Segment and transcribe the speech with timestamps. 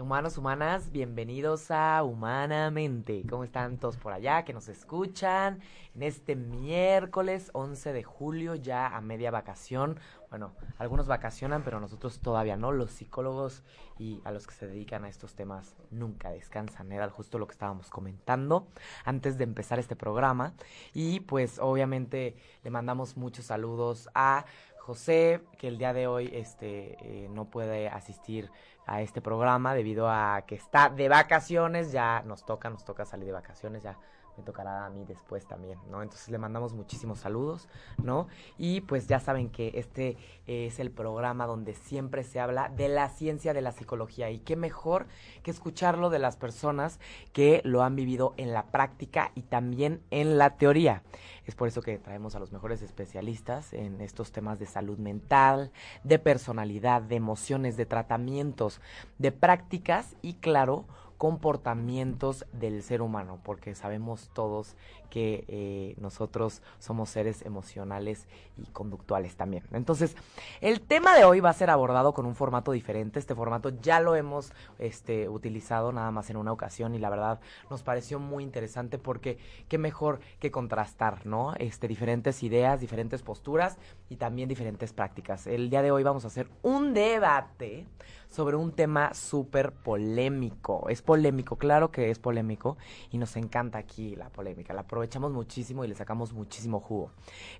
[0.00, 3.22] humanos, humanas, bienvenidos a Humanamente.
[3.28, 5.60] ¿Cómo están todos por allá que nos escuchan?
[5.94, 9.98] En este miércoles 11 de julio, ya a media vacación.
[10.30, 12.72] Bueno, algunos vacacionan, pero nosotros todavía no.
[12.72, 13.62] Los psicólogos
[13.98, 16.90] y a los que se dedican a estos temas nunca descansan.
[16.90, 18.66] Era justo lo que estábamos comentando
[19.04, 20.54] antes de empezar este programa.
[20.92, 24.44] Y pues obviamente le mandamos muchos saludos a
[24.84, 28.50] José, que el día de hoy este, eh, no puede asistir
[28.86, 33.26] a este programa debido a que está de vacaciones, ya nos toca, nos toca salir
[33.26, 33.98] de vacaciones, ya
[34.36, 36.02] me tocará a mí después también, ¿no?
[36.02, 37.68] Entonces le mandamos muchísimos saludos,
[38.02, 38.28] ¿no?
[38.58, 43.08] Y pues ya saben que este es el programa donde siempre se habla de la
[43.08, 45.06] ciencia de la psicología y qué mejor
[45.42, 47.00] que escucharlo de las personas
[47.32, 51.02] que lo han vivido en la práctica y también en la teoría.
[51.46, 55.72] Es por eso que traemos a los mejores especialistas en estos temas de salud mental,
[56.02, 58.80] de personalidad, de emociones, de tratamientos,
[59.18, 60.86] de prácticas y claro,
[61.16, 64.76] comportamientos del ser humano, porque sabemos todos
[65.14, 68.26] que eh, nosotros somos seres emocionales
[68.56, 69.62] y conductuales también.
[69.70, 70.16] Entonces,
[70.60, 73.20] el tema de hoy va a ser abordado con un formato diferente.
[73.20, 77.38] Este formato ya lo hemos este, utilizado nada más en una ocasión y la verdad
[77.70, 79.38] nos pareció muy interesante porque
[79.68, 81.54] qué mejor que contrastar, ¿no?
[81.58, 85.46] Este, diferentes ideas, diferentes posturas y también diferentes prácticas.
[85.46, 87.86] El día de hoy vamos a hacer un debate
[88.34, 90.88] sobre un tema súper polémico.
[90.88, 92.76] Es polémico, claro que es polémico
[93.12, 94.74] y nos encanta aquí la polémica.
[94.74, 97.10] La aprovechamos muchísimo y le sacamos muchísimo jugo.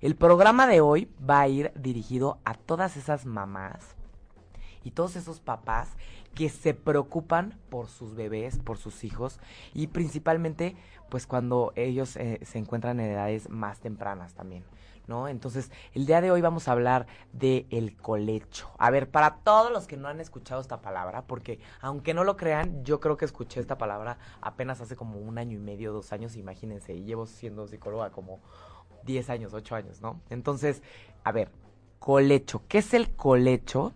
[0.01, 3.95] El programa de hoy va a ir dirigido a todas esas mamás
[4.83, 5.89] y todos esos papás
[6.33, 9.39] que se preocupan por sus bebés, por sus hijos
[9.75, 10.75] y principalmente
[11.09, 14.63] pues cuando ellos eh, se encuentran en edades más tempranas también.
[15.07, 15.27] ¿No?
[15.27, 18.69] Entonces, el día de hoy vamos a hablar de el colecho.
[18.77, 22.37] A ver, para todos los que no han escuchado esta palabra, porque aunque no lo
[22.37, 26.11] crean, yo creo que escuché esta palabra apenas hace como un año y medio, dos
[26.13, 28.41] años, imagínense, y llevo siendo psicóloga como
[29.03, 30.21] 10 años, 8 años, ¿no?
[30.29, 30.81] Entonces,
[31.23, 31.49] a ver,
[31.99, 32.63] colecho.
[32.67, 33.93] ¿Qué es el colecho?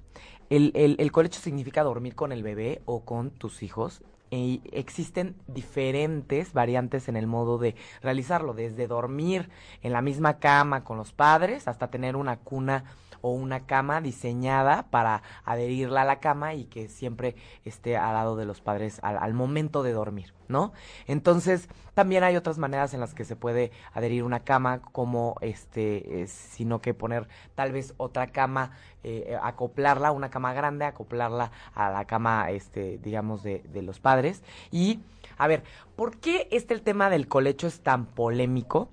[0.49, 6.53] El, el, el colecho significa dormir con el bebé o con tus hijos existen diferentes
[6.53, 9.49] variantes en el modo de realizarlo, desde dormir
[9.81, 12.83] en la misma cama con los padres hasta tener una cuna
[13.21, 17.35] o una cama diseñada para adherirla a la cama y que siempre
[17.65, 20.73] esté al lado de los padres al, momento de dormir, ¿no?
[21.07, 26.21] Entonces, también hay otras maneras en las que se puede adherir una cama, como este,
[26.21, 28.71] eh, sino que poner tal vez otra cama,
[29.03, 34.43] eh, acoplarla, una cama grande, acoplarla a la cama, este, digamos, de, de los padres.
[34.71, 34.99] Y,
[35.37, 35.63] a ver,
[35.95, 38.89] ¿por qué este el tema del colecho es tan polémico?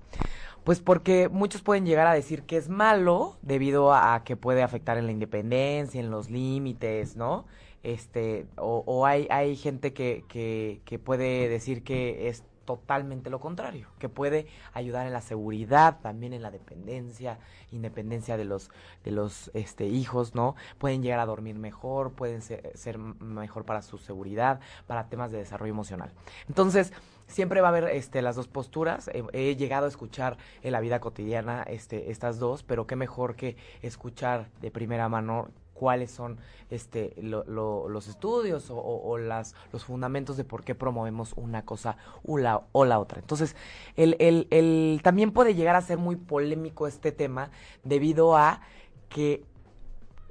[0.67, 4.97] Pues porque muchos pueden llegar a decir que es malo debido a que puede afectar
[4.97, 7.45] en la independencia, en los límites, ¿no?
[7.83, 13.39] Este, o, o hay, hay gente que, que, que puede decir que es totalmente lo
[13.39, 17.39] contrario, que puede ayudar en la seguridad, también en la dependencia,
[17.71, 18.69] independencia de los
[19.05, 20.57] de los este hijos, ¿no?
[20.79, 25.37] Pueden llegar a dormir mejor, pueden ser, ser mejor para su seguridad, para temas de
[25.37, 26.11] desarrollo emocional.
[26.49, 26.91] Entonces,
[27.27, 29.09] siempre va a haber este las dos posturas.
[29.33, 33.57] He, llegado a escuchar en la vida cotidiana este estas dos, pero qué mejor que
[33.81, 36.39] escuchar de primera mano cuáles son
[36.71, 41.97] este lo, lo, los estudios o, las los fundamentos de por qué promovemos una cosa
[42.25, 43.19] o la, o la otra.
[43.19, 43.55] Entonces,
[43.95, 47.51] el, el, el, también puede llegar a ser muy polémico este tema
[47.83, 48.61] debido a
[49.09, 49.43] que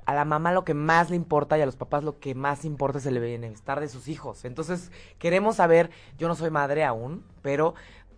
[0.06, 2.64] a la mamá lo que más le importa y a los papás lo que más
[2.64, 4.44] importa es el bienestar de sus hijos.
[4.44, 7.74] Entonces, queremos saber, yo no soy madre aún, pero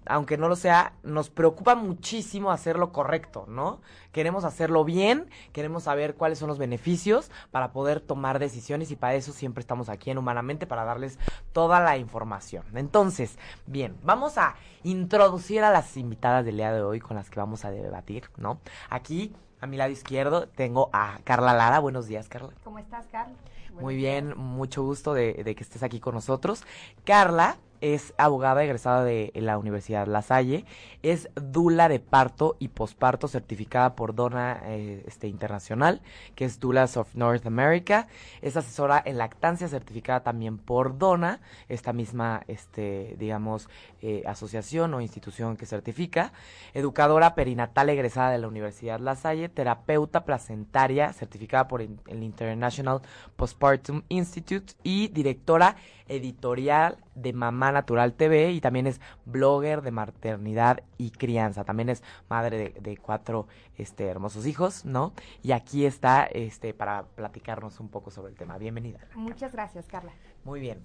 [0.09, 3.81] aunque no lo sea, nos preocupa muchísimo hacer lo correcto, ¿no?
[4.13, 9.15] Queremos hacerlo bien, queremos saber cuáles son los beneficios para poder tomar decisiones y para
[9.15, 11.19] eso siempre estamos aquí en Humanamente para darles
[11.53, 12.65] toda la información.
[12.75, 17.41] Entonces, bien, vamos a introducir a las invitadas del día de hoy con las que
[17.41, 18.61] vamos a debatir, ¿no?
[18.89, 21.79] Aquí A mi lado izquierdo tengo a Carla Lara.
[21.81, 22.51] Buenos días, Carla.
[22.65, 23.35] ¿Cómo estás, Carla?
[23.81, 26.65] Muy bien, mucho gusto de, de que estés aquí con nosotros.
[27.05, 30.65] Carla es abogada egresada de la Universidad La Salle,
[31.03, 36.03] es dula de parto y posparto certificada por Dona eh, este, Internacional,
[36.35, 38.09] que es Dulas of North America,
[38.43, 43.69] es asesora en lactancia certificada también por Dona, esta misma, este, digamos,
[44.03, 46.33] eh, asociación o institución que certifica,
[46.75, 53.01] educadora perinatal egresada de la Universidad La Salle, terapeuta placentaria certificada por el International
[53.37, 54.75] Postpartum Institute.
[54.83, 55.77] Y directora
[56.09, 61.65] editorial de Mamá Natural TV y también es blogger de maternidad y crianza.
[61.65, 65.13] También es madre de, cuatro este, hermosos hijos, ¿no?
[65.43, 68.59] Y aquí está este, para platicarnos un poco sobre el tema.
[68.59, 69.01] Bienvenida.
[69.15, 70.13] Muchas gracias, Carla.
[70.45, 70.79] Muy bien.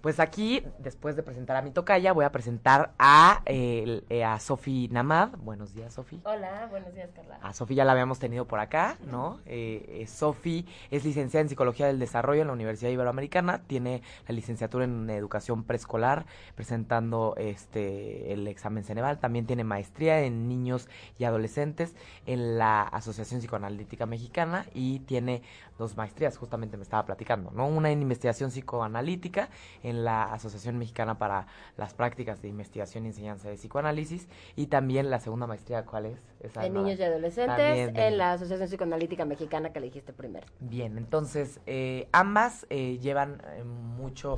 [0.00, 4.88] Pues aquí, después de presentar a mi tocaya, voy a presentar a, eh, a Sofi
[4.92, 5.30] Namad.
[5.38, 6.20] Buenos días, Sofi.
[6.24, 7.40] Hola, buenos días, Carla.
[7.42, 9.40] A Sofi ya la habíamos tenido por acá, ¿no?
[9.44, 14.34] Eh, eh, Sofi es licenciada en Psicología del Desarrollo en la Universidad Iberoamericana, tiene la
[14.36, 21.24] licenciatura en Educación Preescolar, presentando este el examen Ceneval, también tiene maestría en Niños y
[21.24, 25.42] Adolescentes en la Asociación Psicoanalítica Mexicana y tiene
[25.78, 27.66] dos maestrías, justamente me estaba platicando, ¿no?
[27.66, 29.48] Una en investigación psicoanalítica
[29.82, 31.46] en la Asociación Mexicana para
[31.76, 36.20] las Prácticas de Investigación y Enseñanza de Psicoanálisis y también la segunda maestría, ¿cuál es?
[36.40, 40.46] Esa de niños y adolescentes en la Asociación Psicoanalítica Mexicana que le dijiste primero.
[40.60, 44.34] Bien, entonces eh, ambas eh, llevan eh, mucho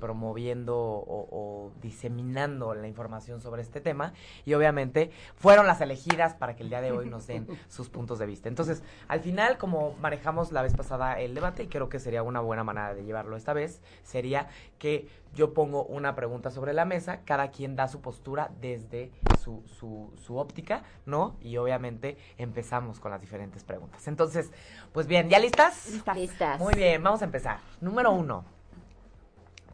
[0.00, 4.14] promoviendo o, o diseminando la información sobre este tema
[4.46, 8.18] y obviamente fueron las elegidas para que el día de hoy nos den sus puntos
[8.18, 8.48] de vista.
[8.48, 12.40] Entonces, al final, como manejamos la vez pasada el debate y creo que sería una
[12.40, 14.48] buena manera de llevarlo esta vez, sería
[14.78, 19.10] que yo pongo una pregunta sobre la mesa, cada quien da su postura desde
[19.42, 21.36] su, su, su óptica, ¿no?
[21.40, 24.06] Y obviamente empezamos con las diferentes preguntas.
[24.06, 24.50] Entonces,
[24.92, 26.02] pues bien, ¿ya listas?
[26.14, 26.60] Listas.
[26.60, 27.58] Muy bien, vamos a empezar.
[27.80, 28.44] Número uno.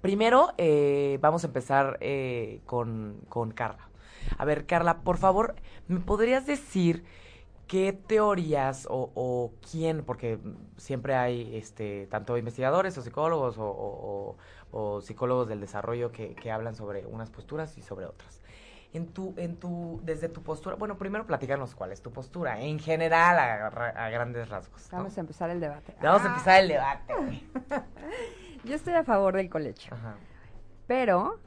[0.01, 3.89] Primero, eh, vamos a empezar eh, con, con Carla.
[4.39, 5.55] A ver, Carla, por favor,
[5.89, 7.05] ¿me podrías decir
[7.71, 10.41] ¿qué teorías o, quién, porque
[10.77, 17.31] siempre hay este, tanto investigadores o psicólogos o, psicólogos del desarrollo que, hablan sobre unas
[17.31, 18.43] posturas y sobre otras?
[18.93, 22.81] En tu, en tu, desde tu postura, bueno, primero platicarnos cuál es tu postura, en
[22.81, 24.89] general, a, grandes rasgos.
[24.91, 25.95] Vamos a empezar el debate.
[26.03, 27.15] Vamos a empezar el debate.
[28.65, 29.97] Yo estoy a favor del colecho.
[30.89, 31.39] Pero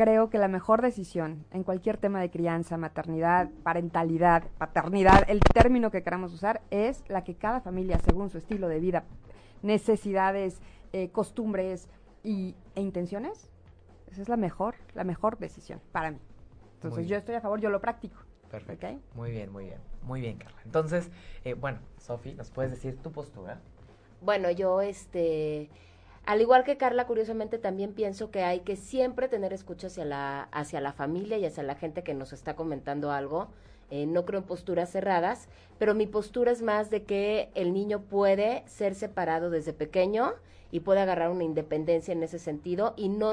[0.00, 5.90] creo que la mejor decisión en cualquier tema de crianza, maternidad, parentalidad, paternidad, el término
[5.90, 9.04] que queramos usar, es la que cada familia, según su estilo de vida,
[9.60, 10.62] necesidades,
[10.94, 11.90] eh, costumbres
[12.22, 13.50] y, e intenciones,
[14.10, 16.18] esa es la mejor, la mejor decisión para mí.
[16.76, 18.16] Entonces yo estoy a favor, yo lo practico.
[18.50, 18.86] Perfecto.
[19.14, 19.80] Muy bien, muy bien.
[20.04, 20.62] Muy bien, Carla.
[20.64, 21.10] Entonces,
[21.44, 23.60] eh, bueno, Sofi, ¿nos puedes decir tu postura?
[24.22, 25.68] Bueno, yo este
[26.26, 30.42] al igual que Carla, curiosamente también pienso que hay que siempre tener escucha hacia la,
[30.52, 33.48] hacia la familia y hacia la gente que nos está comentando algo.
[33.90, 35.48] Eh, no creo en posturas cerradas,
[35.78, 40.34] pero mi postura es más de que el niño puede ser separado desde pequeño
[40.70, 43.32] y puede agarrar una independencia en ese sentido y no,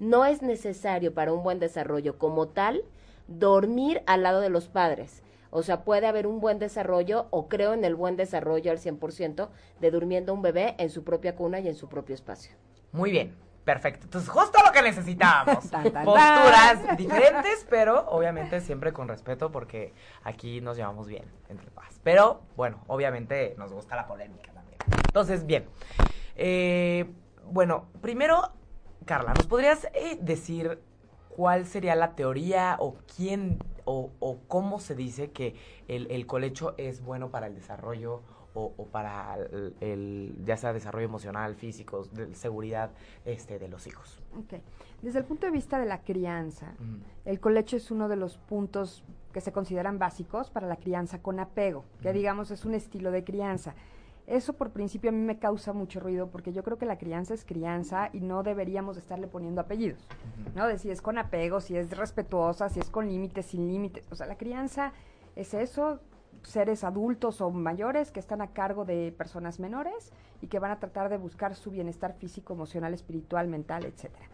[0.00, 2.82] no es necesario para un buen desarrollo como tal
[3.28, 5.22] dormir al lado de los padres.
[5.50, 9.48] O sea, puede haber un buen desarrollo o creo en el buen desarrollo al 100%
[9.80, 12.52] de durmiendo un bebé en su propia cuna y en su propio espacio.
[12.92, 13.34] Muy bien.
[13.68, 14.04] Perfecto.
[14.04, 15.66] Entonces, justo lo que necesitábamos.
[16.04, 19.92] Posturas diferentes, pero obviamente siempre con respeto porque
[20.24, 22.00] aquí nos llevamos bien entre paz.
[22.02, 24.78] Pero, bueno, obviamente nos gusta la polémica también.
[25.06, 25.66] Entonces, bien.
[26.34, 27.12] Eh,
[27.44, 28.52] bueno, primero,
[29.04, 30.80] Carla, ¿nos podrías eh, decir
[31.28, 35.54] cuál sería la teoría o quién o, cómo se dice que
[35.88, 38.22] el, colecho es bueno para el desarrollo
[38.54, 39.36] o, para
[39.80, 42.90] el, ya sea desarrollo emocional, físico, de seguridad
[43.24, 44.18] este, de los hijos.
[44.44, 44.62] Okay.
[45.00, 46.74] Desde el punto de vista de la crianza,
[47.24, 51.38] el colecho es uno de los puntos que se consideran básicos para la crianza con
[51.38, 53.74] apego, que digamos es un estilo de crianza.
[54.28, 57.32] Eso por principio a mí me causa mucho ruido porque yo creo que la crianza
[57.32, 60.06] es crianza y no deberíamos estarle poniendo apellidos,
[60.54, 60.66] ¿no?
[60.66, 64.06] De si es con apego, si es respetuosa, si es con límites, sin límites.
[64.12, 64.92] O sea, la crianza
[65.34, 66.00] es eso,
[66.42, 70.78] seres adultos o mayores que están a cargo de personas menores y que van a
[70.78, 74.26] tratar de buscar su bienestar físico, emocional, espiritual, mental, etcétera.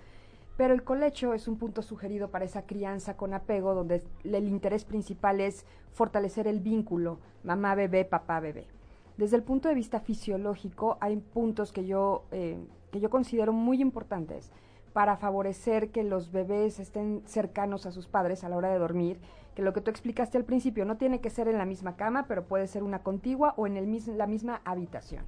[0.57, 4.85] Pero el colecho es un punto sugerido para esa crianza con apego donde el interés
[4.85, 8.74] principal es fortalecer el vínculo mamá-bebé, papá-bebé.
[9.17, 12.59] Desde el punto de vista fisiológico hay puntos que yo, eh,
[12.91, 14.51] que yo considero muy importantes
[14.93, 19.19] para favorecer que los bebés estén cercanos a sus padres a la hora de dormir,
[19.55, 22.27] que lo que tú explicaste al principio no tiene que ser en la misma cama,
[22.27, 25.25] pero puede ser una contigua o en el la misma habitación.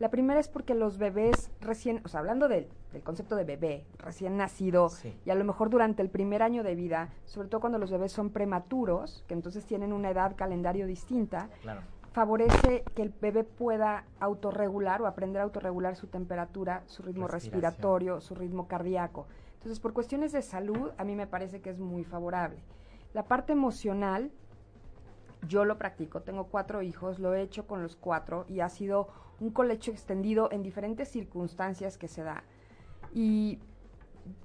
[0.00, 2.66] La primera es porque los bebés recién, o sea, hablando del,
[3.04, 4.90] concepto de bebé, recién nacido,
[5.24, 8.10] y a lo mejor durante el primer año de vida, sobre todo cuando los bebés
[8.10, 11.48] son prematuros, que entonces tienen una edad calendario distinta,
[12.14, 18.20] favorece que el bebé pueda autorregular o aprender a autorregular su temperatura, su ritmo respiratorio,
[18.20, 19.26] su ritmo cardíaco.
[19.54, 22.60] Entonces, por cuestiones de salud, a mí me parece que es muy favorable.
[23.14, 24.30] La parte emocional,
[25.48, 29.08] yo lo practico, tengo cuatro hijos, lo he hecho con los cuatro y ha sido
[29.40, 32.44] un colecho extendido en diferentes circunstancias que se da.
[33.12, 33.58] Y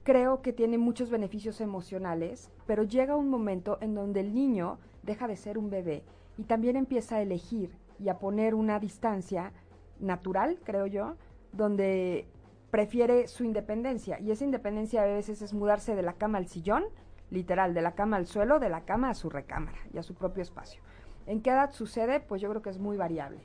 [0.04, 5.28] creo que tiene muchos beneficios emocionales, pero llega un momento en donde el niño deja
[5.28, 6.04] de ser un bebé
[6.40, 9.52] y también empieza a elegir y a poner una distancia
[10.00, 11.18] natural, creo yo,
[11.52, 12.30] donde
[12.72, 14.22] prefiere su independencia.
[14.22, 16.86] Y esa independencia a veces es mudarse de la cama al sillón,
[17.30, 20.14] literal, de la cama al suelo, de la cama a su recámara y a su
[20.14, 20.82] propio espacio.
[21.26, 22.22] ¿En qué edad sucede?
[22.22, 23.42] Pues yo creo que es muy variable.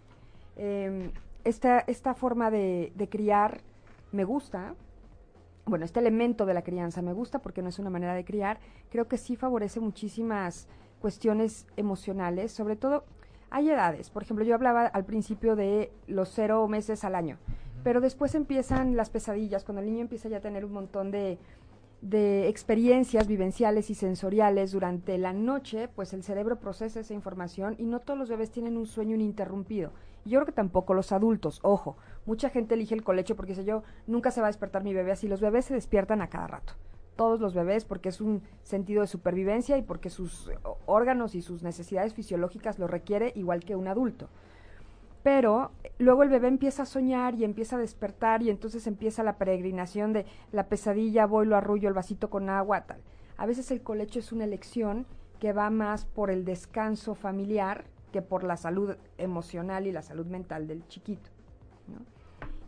[0.54, 1.10] Em,
[1.42, 3.60] esta, esta forma de, criar
[4.12, 4.76] me gusta,
[5.66, 8.60] bueno, este elemento de la crianza me gusta porque no es una manera de criar,
[8.88, 10.68] creo que sí favorece muchísimas
[11.04, 13.04] cuestiones emocionales, sobre todo
[13.50, 17.36] hay edades, por ejemplo, yo hablaba al principio de los cero meses al año,
[17.82, 21.36] pero después empiezan las pesadillas, cuando el niño empieza ya a tener un montón de,
[22.00, 27.84] de experiencias vivenciales y sensoriales durante la noche, pues el cerebro procesa esa información y
[27.84, 29.90] no todos los bebés tienen un sueño ininterrumpido.
[30.24, 33.82] Yo creo que tampoco los adultos, ojo, mucha gente elige el colecho porque dice yo,
[34.06, 36.72] nunca se va a despertar mi bebé así, los bebés se despiertan a cada rato.
[37.16, 40.50] Todos los bebés porque es un sentido de supervivencia y porque sus
[40.86, 44.28] órganos y sus necesidades fisiológicas lo requiere igual que un adulto
[45.24, 49.38] pero luego el bebé empieza a soñar y empieza a despertar y entonces empieza la
[49.38, 53.00] peregrinación de la pesadilla, voy, lo arrullo, el vasito con agua, tal.
[53.38, 55.06] A veces el colecho es una elección
[55.40, 60.26] que va más por el descanso familiar que por la salud emocional y la salud
[60.26, 61.30] mental del chiquito.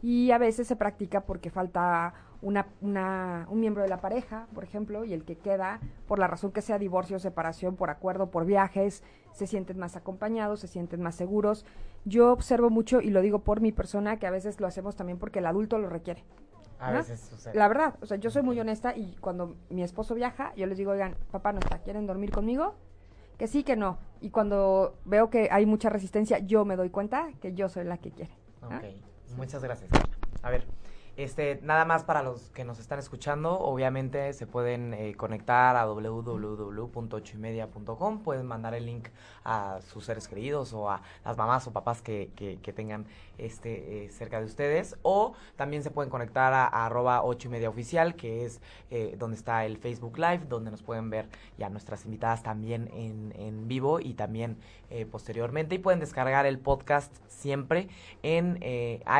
[0.03, 4.65] Y a veces se practica porque falta una, una, un miembro de la pareja, por
[4.65, 8.45] ejemplo, y el que queda, por la razón que sea divorcio, separación, por acuerdo, por
[8.45, 11.65] viajes, se sienten más acompañados, se sienten más seguros.
[12.05, 15.19] Yo observo mucho, y lo digo por mi persona, que a veces lo hacemos también
[15.19, 16.25] porque el adulto lo requiere.
[16.79, 17.55] A veces sucede.
[17.55, 20.77] La verdad, o sea, yo soy muy honesta y cuando mi esposo viaja, yo les
[20.77, 22.75] digo, oigan, papá no está, ¿quieren dormir conmigo?
[23.39, 23.99] Que sí, que no.
[24.21, 27.99] Y cuando veo que hay mucha resistencia, yo me doy cuenta que yo soy la
[27.99, 28.33] que quiere.
[28.63, 28.85] Ok,
[29.37, 29.91] muchas gracias.
[30.43, 30.67] A ver,
[31.17, 35.87] este, nada más para los que nos están escuchando, obviamente se pueden eh, conectar a
[35.87, 39.09] www.ochoymedia.com, pueden mandar el link
[39.43, 43.07] a sus seres queridos o a las mamás o papás que, que, tengan
[43.39, 47.71] este eh, cerca de ustedes, o también se pueden conectar a, arroba ocho y media
[47.71, 52.05] oficial, que es eh, donde está el Facebook Live, donde nos pueden ver ya nuestras
[52.05, 54.59] invitadas también en, en vivo y también
[55.11, 57.89] posteriormente, y pueden descargar el podcast siempre
[58.23, 58.61] en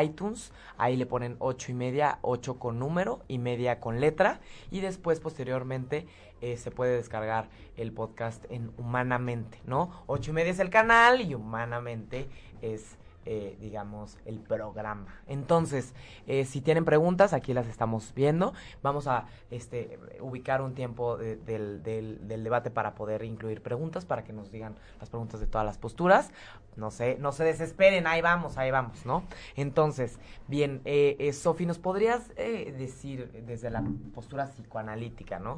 [0.01, 4.41] iTunes, ahí le ponen ocho y media media, 8 con número y media con letra.
[4.71, 6.07] Y después, posteriormente,
[6.41, 9.91] eh, se puede descargar el podcast en Humanamente, ¿no?
[10.07, 12.29] 8 y media es el canal y Humanamente
[12.61, 12.97] es
[13.29, 15.07] eh, digamos, el programa.
[15.27, 15.95] Entonces,
[16.29, 18.55] eh, si tienen preguntas, aquí las estamos viendo.
[18.85, 24.33] Vamos a este, ubicar un tiempo del, del, debate para poder incluir preguntas, para que
[24.33, 26.31] nos digan las preguntas de todas las posturas.
[26.77, 29.25] No sé, no se desesperen, ahí vamos, ahí vamos, ¿no?
[29.57, 33.83] Entonces, bien, eh, eh Sofi, ¿nos podrías decir desde la
[34.15, 35.57] postura psicoanalítica, ¿no?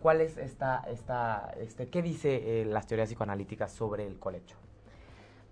[0.00, 4.56] ¿Cuál es esta, esta, este, qué dice las teorías psicoanalíticas sobre el colecho?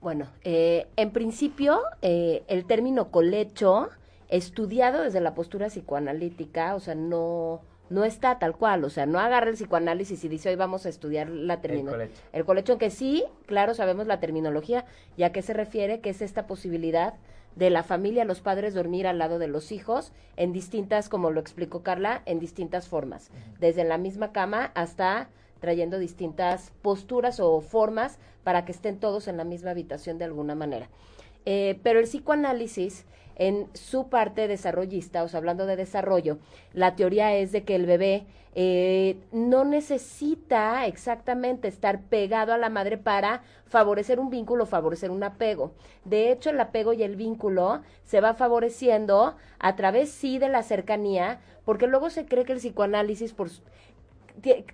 [0.00, 3.88] Bueno, eh, en principio, eh, el término colecho,
[4.28, 9.18] estudiado desde la postura psicoanalítica, o sea, no, no está tal cual, o sea, no
[9.18, 12.04] agarra el psicoanálisis y dice hoy vamos a estudiar la terminología.
[12.04, 12.28] El colecho.
[12.32, 14.84] El colecho, aunque sí, claro, sabemos la terminología
[15.16, 17.14] y a qué se refiere, que es esta posibilidad
[17.56, 21.40] de la familia, los padres dormir al lado de los hijos en distintas, como lo
[21.40, 25.28] explicó Carla, en distintas formas, desde la misma cama hasta
[25.60, 30.54] trayendo distintas posturas o formas para que estén todos en la misma habitación de alguna
[30.54, 30.88] manera.
[31.44, 36.38] Eh, pero el psicoanálisis, en su parte desarrollista, o sea, hablando de desarrollo,
[36.72, 42.70] la teoría es de que el bebé eh, no necesita exactamente estar pegado a la
[42.70, 45.72] madre para favorecer un vínculo, favorecer un apego.
[46.04, 50.62] De hecho, el apego y el vínculo se va favoreciendo a través, sí, de la
[50.62, 53.48] cercanía, porque luego se cree que el psicoanálisis, por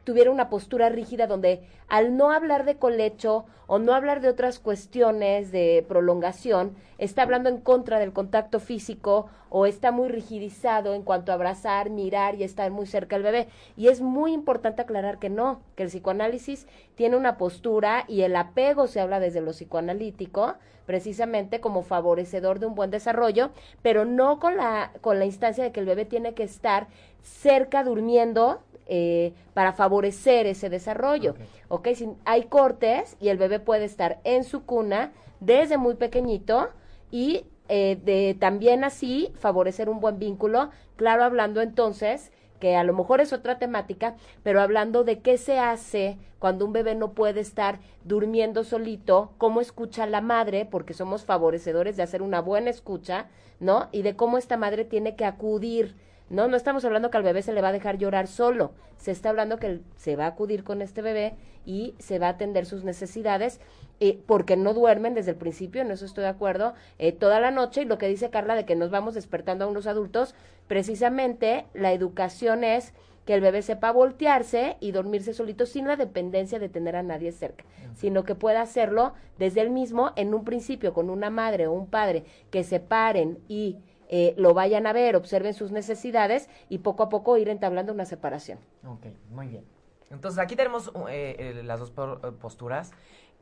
[0.05, 4.59] tuviera una postura rígida donde al no hablar de colecho o no hablar de otras
[4.59, 11.03] cuestiones de prolongación, está hablando en contra del contacto físico o está muy rigidizado en
[11.03, 13.49] cuanto a abrazar, mirar y estar muy cerca del bebé.
[13.77, 18.37] Y es muy importante aclarar que no, que el psicoanálisis tiene una postura y el
[18.37, 20.55] apego se habla desde lo psicoanalítico,
[20.87, 25.73] precisamente como favorecedor de un buen desarrollo, pero no con la, con la instancia de
[25.73, 26.89] que el bebé tiene que estar
[27.23, 31.35] cerca durmiendo eh, para favorecer ese desarrollo.
[31.69, 31.89] ¿ok?
[31.95, 36.71] Si hay cortes y el bebé puede estar en su cuna desde muy pequeñito
[37.11, 42.93] y eh, de también así favorecer un buen vínculo, claro, hablando entonces que a lo
[42.95, 47.41] mejor es otra temática, pero hablando de qué se hace cuando un bebé no puede
[47.41, 53.29] estar durmiendo solito, cómo escucha la madre, porque somos favorecedores de hacer una buena escucha,
[53.61, 53.89] ¿no?
[53.93, 55.97] Y de cómo esta madre tiene que acudir,
[56.31, 56.49] ¿no?
[56.49, 59.31] No estamos hablando que al bebé se le va a dejar llorar solo, se está
[59.31, 61.35] hablando que se va a acudir con este bebé
[61.67, 63.61] y se va a atender sus necesidades,
[64.01, 67.51] eh, porque no duermen desde el principio, en eso estoy de acuerdo, eh, toda la
[67.51, 70.35] noche, y lo que dice Carla de que nos vamos despertando a unos adultos,
[70.67, 72.93] precisamente la educación es
[73.25, 77.33] que el bebé sepa voltearse y dormirse solito sin la dependencia de tener a nadie
[77.33, 77.65] cerca,
[77.95, 81.87] sino que pueda hacerlo desde él mismo en un principio con una madre o un
[81.87, 83.79] padre que se paren y
[84.09, 88.05] eh, lo vayan a ver, observen sus necesidades y poco a poco ir entablando una
[88.05, 88.59] separación.
[88.87, 89.65] Ok, muy bien.
[90.11, 91.93] Entonces aquí tenemos uh, eh, eh, las dos
[92.41, 92.93] posturas.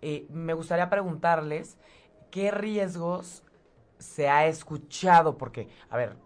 [0.01, 1.77] Eh, me gustaría preguntarles
[2.31, 3.45] qué riesgos
[3.99, 6.17] se ha escuchado, porque, a ver,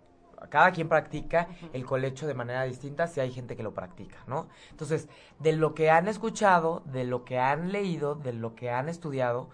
[0.48, 4.48] cada quien practica el colecho de manera distinta si hay gente que lo practica, ¿no?
[4.70, 5.08] Entonces,
[5.40, 9.50] de lo que han escuchado, de lo que han leído, de lo que han estudiado,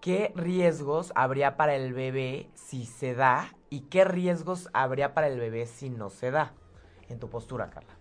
[0.00, 5.38] ¿qué riesgos habría para el bebé si se da y qué riesgos habría para el
[5.38, 6.52] bebé si no se da?
[7.08, 7.94] En tu postura, Carla.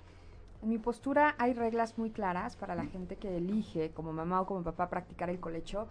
[0.62, 4.46] En mi postura hay reglas muy claras para la gente que elige como mamá o
[4.46, 5.88] como papá practicar el colecho,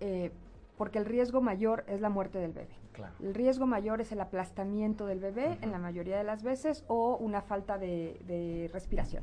[0.00, 0.30] eh,
[0.76, 2.74] porque el riesgo mayor es la muerte del bebé.
[2.92, 3.14] Claro.
[3.20, 7.16] El riesgo mayor es el aplastamiento del bebé en la mayoría de las veces o
[7.16, 9.22] una falta de, de respiración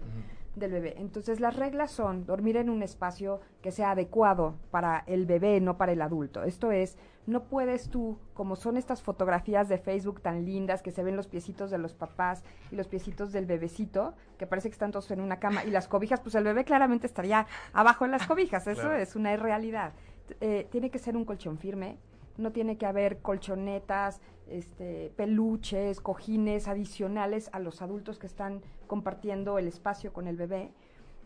[0.59, 0.95] del bebé.
[0.97, 5.77] Entonces las reglas son dormir en un espacio que sea adecuado para el bebé, no
[5.77, 6.43] para el adulto.
[6.43, 11.03] Esto es, no puedes tú, como son estas fotografías de Facebook tan lindas que se
[11.03, 14.91] ven los piecitos de los papás y los piecitos del bebecito, que parece que están
[14.91, 18.25] todos en una cama, y las cobijas, pues el bebé claramente estaría abajo en las
[18.27, 18.65] cobijas.
[18.67, 18.97] Eso Claro.
[18.97, 19.93] es una irrealidad.
[20.27, 21.97] T- eh, tiene que ser un colchón firme,
[22.37, 29.57] no tiene que haber colchonetas, este, peluches, cojines adicionales a los adultos que están compartiendo
[29.59, 30.71] el espacio con el bebé.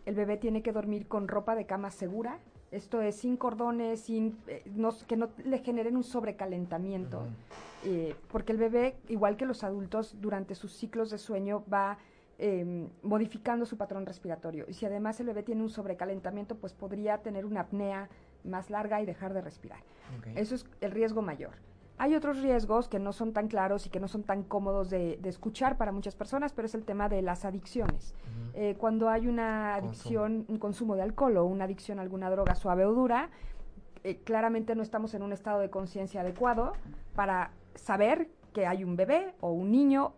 [0.06, 2.40] El bebé tiene que dormir con ropa de cama segura,
[2.72, 7.24] esto es sin cordones, sin eh, no- que no le generen un sobrecalentamiento,
[7.86, 11.98] eh, porque el bebé, igual que los adultos, durante sus ciclos de sueño va
[12.44, 14.66] eh, modificando su patrón respiratorio.
[14.68, 18.10] Y si además el bebé tiene un sobrecalentamiento, pues podría tener una apnea
[18.44, 19.80] más larga y dejar de respirar.
[20.36, 21.52] Eso es el riesgo mayor.
[22.02, 25.20] Hay otros riesgos que no son tan claros y que no son tan cómodos de,
[25.22, 28.16] de escuchar para muchas personas, pero es el tema de las adicciones.
[28.56, 29.88] Eh, cuando hay una Consumo.
[29.92, 33.30] adicción, un consumo de alcohol o una adicción a alguna droga suave o dura,
[34.04, 36.74] eh, claramente no estamos en un estado de conciencia adecuado
[37.14, 40.16] para saber que hay un bebé o un niño,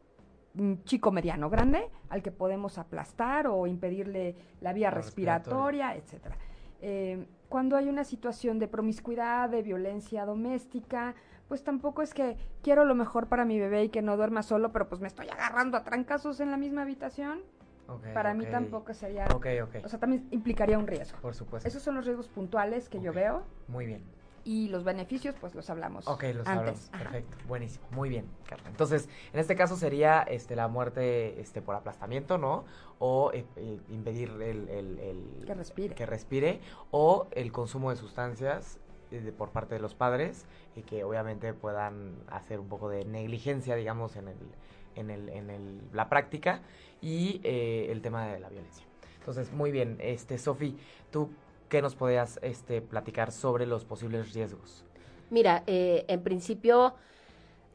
[0.57, 5.87] un chico mediano grande, al que podemos aplastar o impedirle la vía La respiratoria.
[5.91, 6.37] respiratoria, etcétera.
[6.79, 11.13] Eh, cuando hay una situación de promiscuidad, de violencia doméstica,
[11.47, 14.71] pues tampoco es que quiero lo mejor para mi bebé y que no duerma solo,
[14.71, 17.41] pero pues me estoy agarrando a trancazos en la misma habitación.
[17.87, 19.85] Ok, para mí tampoco sería, Ok, ok.
[19.85, 21.19] o sea, también implicaría un riesgo.
[21.21, 21.69] Por supuesto.
[21.69, 24.03] Esos son los riesgos puntuales que yo veo Muy bien.
[24.45, 26.47] Y los beneficios pues los hablamos Ok, los antes.
[26.47, 26.89] hablamos.
[26.91, 27.03] Ajá.
[27.03, 27.37] Perfecto.
[27.47, 27.85] Buenísimo.
[27.91, 28.69] Muy bien, Carla.
[28.69, 32.65] Entonces, en este caso sería este, la muerte este, por aplastamiento, ¿no?
[32.99, 35.95] O eh, eh, impedir el, el- el- Que respire.
[35.95, 36.59] que respire.
[36.91, 38.79] O el consumo de sustancias
[39.11, 43.05] eh, de- por parte de los padres y que obviamente puedan hacer un poco de
[43.05, 44.37] negligencia, digamos, en, el,
[44.95, 46.61] en, el, en el- la práctica.
[47.01, 48.85] Y eh, el tema de la violencia.
[49.19, 49.97] Entonces, muy bien.
[50.01, 50.77] Este, Sofi,
[51.11, 51.29] ¿tú
[51.73, 54.85] qué nos podías este, platicar sobre los posibles riesgos?
[55.31, 56.93] Mira, eh, en principio,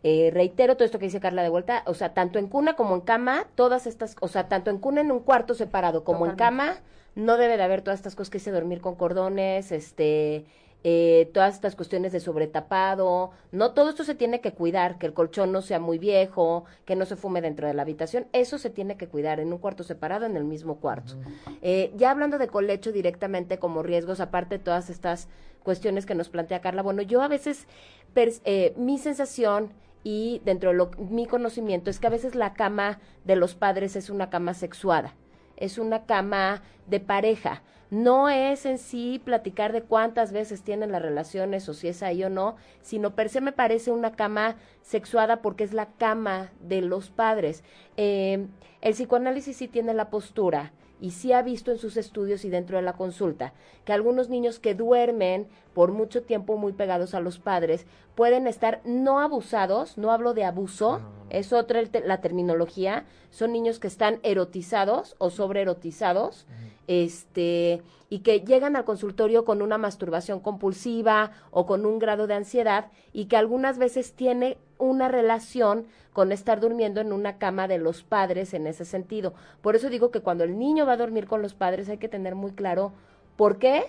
[0.05, 2.95] eh, reitero todo esto que dice Carla de vuelta, o sea, tanto en cuna como
[2.95, 6.37] en cama, todas estas, o sea, tanto en cuna en un cuarto separado como en
[6.37, 6.77] cama,
[7.17, 10.47] no debe de haber todas estas cosas que dice dormir con cordones, este,
[10.85, 15.13] eh, todas estas cuestiones de sobretapado, no, todo esto se tiene que cuidar, que el
[15.13, 18.71] colchón no sea muy viejo, que no se fume dentro de la habitación, eso se
[18.71, 21.15] tiene que cuidar en un cuarto separado, en el mismo cuarto.
[21.63, 25.29] Eh, ya hablando de colecho directamente como riesgos, aparte de todas estas
[25.65, 27.67] cuestiones que nos plantea Carla, bueno, yo a veces,
[28.15, 29.73] eh, mi sensación
[30.05, 33.97] y dentro de lo, mi conocimiento es que a veces la cama de los padres
[33.97, 35.15] es una cama sexuada.
[35.59, 37.63] es una cama de pareja.
[37.91, 42.23] No es en sí platicar de cuántas veces tienen las relaciones o si es ahí
[42.23, 46.83] o no, sino per se me parece una cama sexuada porque es la cama de
[46.83, 47.65] los padres.
[47.97, 48.47] Eh,
[48.83, 52.77] el psicoanálisis sí tiene la postura y sí ha visto en sus estudios y dentro
[52.77, 53.53] de la consulta
[53.85, 58.81] que algunos niños que duermen por mucho tiempo muy pegados a los padres pueden estar
[58.85, 65.15] no abusados, no hablo de abuso, es otra la terminología, son niños que están erotizados
[65.19, 66.47] o sobreerotizados,
[66.89, 72.35] este, y que llegan al consultorio con una masturbación compulsiva o con un grado de
[72.35, 77.79] ansiedad y que algunas veces tiene una relación con estar durmiendo en una cama de
[77.79, 79.35] los padres en ese sentido.
[79.61, 82.09] Por eso digo que cuando el niño va a dormir con los padres hay que
[82.09, 82.93] tener muy claro
[83.37, 83.85] por qué,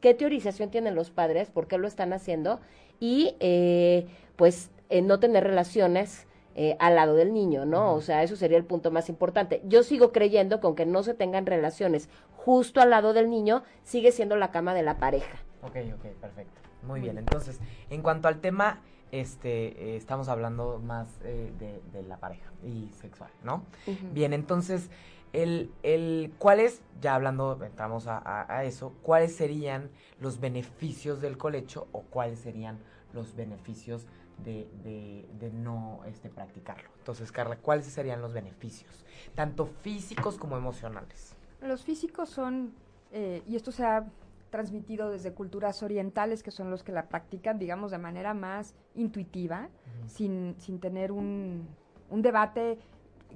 [0.00, 2.60] qué teorización tienen los padres, por qué lo están haciendo
[3.00, 6.26] y eh, pues eh, no tener relaciones
[6.60, 7.94] eh, al lado del niño, ¿no?
[7.94, 9.62] O sea, eso sería el punto más importante.
[9.68, 14.12] Yo sigo creyendo que aunque no se tengan relaciones justo al lado del niño, sigue
[14.12, 15.38] siendo la cama de la pareja.
[15.62, 16.60] Ok, ok, perfecto.
[16.82, 22.18] Muy bien, entonces, en cuanto al tema este, eh, estamos hablando más eh, de, la
[22.18, 23.64] pareja y sexual, ¿no?
[24.12, 24.88] Bien, entonces,
[25.32, 32.02] el, el, ¿cuáles, ya hablando, entramos a, eso, cuáles serían los beneficios del colecho o
[32.02, 32.78] cuáles serían
[33.12, 34.06] los beneficios
[34.44, 36.88] de, de, no este, practicarlo?
[36.98, 41.34] Entonces, Carla, ¿cuáles serían los beneficios, tanto físicos como emocionales?
[41.60, 42.72] Los físicos son,
[43.12, 44.06] eh, y esto se ha
[44.50, 49.68] transmitido desde culturas orientales, que son los que la practican, digamos, de manera más intuitiva,
[50.06, 51.68] sin, sin, tener un,
[52.10, 52.78] un, debate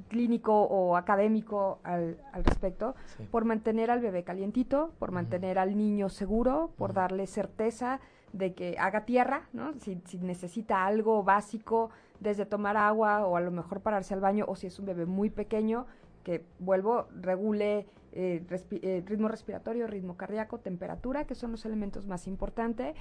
[0.09, 2.95] clínico o académico al, al respecto,
[3.31, 8.01] por mantener al bebé calientito, por mantener al niño seguro, por darle certeza
[8.33, 9.75] de que haga tierra, ¿no?
[9.75, 14.47] Si, si, necesita algo básico, desde tomar agua o a lo mejor pararse al baño,
[14.49, 15.87] o si es un bebé muy pequeño,
[16.23, 18.45] que vuelvo, regule eh,
[18.83, 22.95] eh, ritmo respiratorio, ritmo cardíaco, temperatura, que son los elementos más importantes.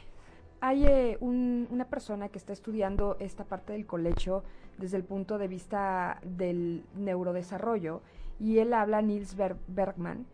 [0.62, 4.44] Hay eh, una persona que está estudiando esta parte del colecho
[4.78, 8.02] desde el punto de vista del neurodesarrollo
[8.40, 9.36] y él habla, Niels
[9.68, 10.26] Bergman,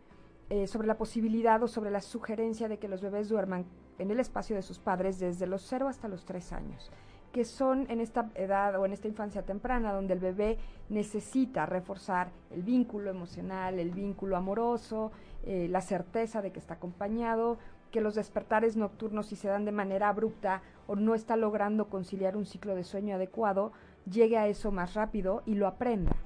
[0.66, 3.66] sobre la posibilidad o sobre la sugerencia de que los bebés duerman
[3.98, 6.90] en el espacio de sus padres desde los 0 hasta los 3 años
[7.32, 12.30] que son en esta edad o en esta infancia temprana donde el bebé necesita reforzar
[12.50, 15.12] el vínculo emocional, el vínculo amoroso,
[15.44, 17.58] eh, la certeza de que está acompañado,
[17.90, 22.36] que los despertares nocturnos si se dan de manera abrupta o no está logrando conciliar
[22.36, 23.72] un ciclo de sueño adecuado,
[24.10, 26.16] llegue a eso más rápido y lo aprenda.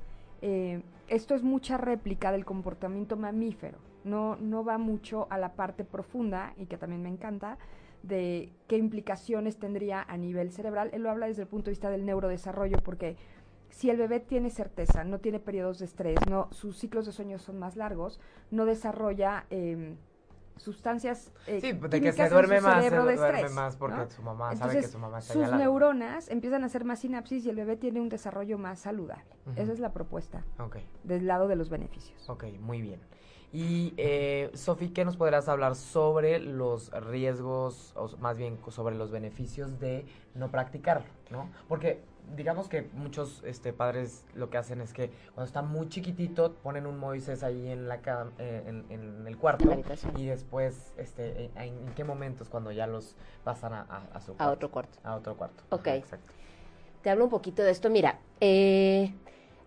[0.40, 5.84] Eh, esto es mucha réplica del comportamiento mamífero, no, no va mucho a la parte
[5.84, 7.58] profunda y que también me encanta,
[8.02, 10.90] de qué implicaciones tendría a nivel cerebral.
[10.92, 13.16] Él lo habla desde el punto de vista del neurodesarrollo, porque
[13.70, 17.38] si el bebé tiene certeza, no tiene periodos de estrés, no, sus ciclos de sueño
[17.38, 19.96] son más largos, no desarrolla eh,
[20.56, 24.80] sustancias eh, sí, de que se duerme más, se duerme más porque su mamá sabe
[24.80, 28.00] que su mamá está sus neuronas empiezan a hacer más sinapsis y el bebé tiene
[28.00, 29.24] un desarrollo más saludable.
[29.56, 30.86] Esa es la propuesta okay.
[31.04, 32.28] del lado de los beneficios.
[32.28, 33.00] Ok, muy bien.
[33.52, 39.10] Y, eh, Sofi, ¿qué nos podrás hablar sobre los riesgos, o más bien sobre los
[39.10, 41.50] beneficios de no practicarlo, ¿no?
[41.68, 42.00] Porque
[42.36, 46.86] digamos que muchos este, padres lo que hacen es que cuando está muy chiquitito ponen
[46.86, 48.00] un Moisés ahí en la
[48.38, 49.68] eh, en, el cuarto
[50.16, 53.82] y después este en, qué momentos cuando ya los pasan a,
[54.14, 54.98] a, su a otro cuarto.
[55.04, 55.64] A otro cuarto.
[55.70, 55.88] Ok.
[55.88, 56.32] Exacto.
[57.02, 57.90] Te hablo un poquito de esto.
[57.90, 59.12] Mira eh,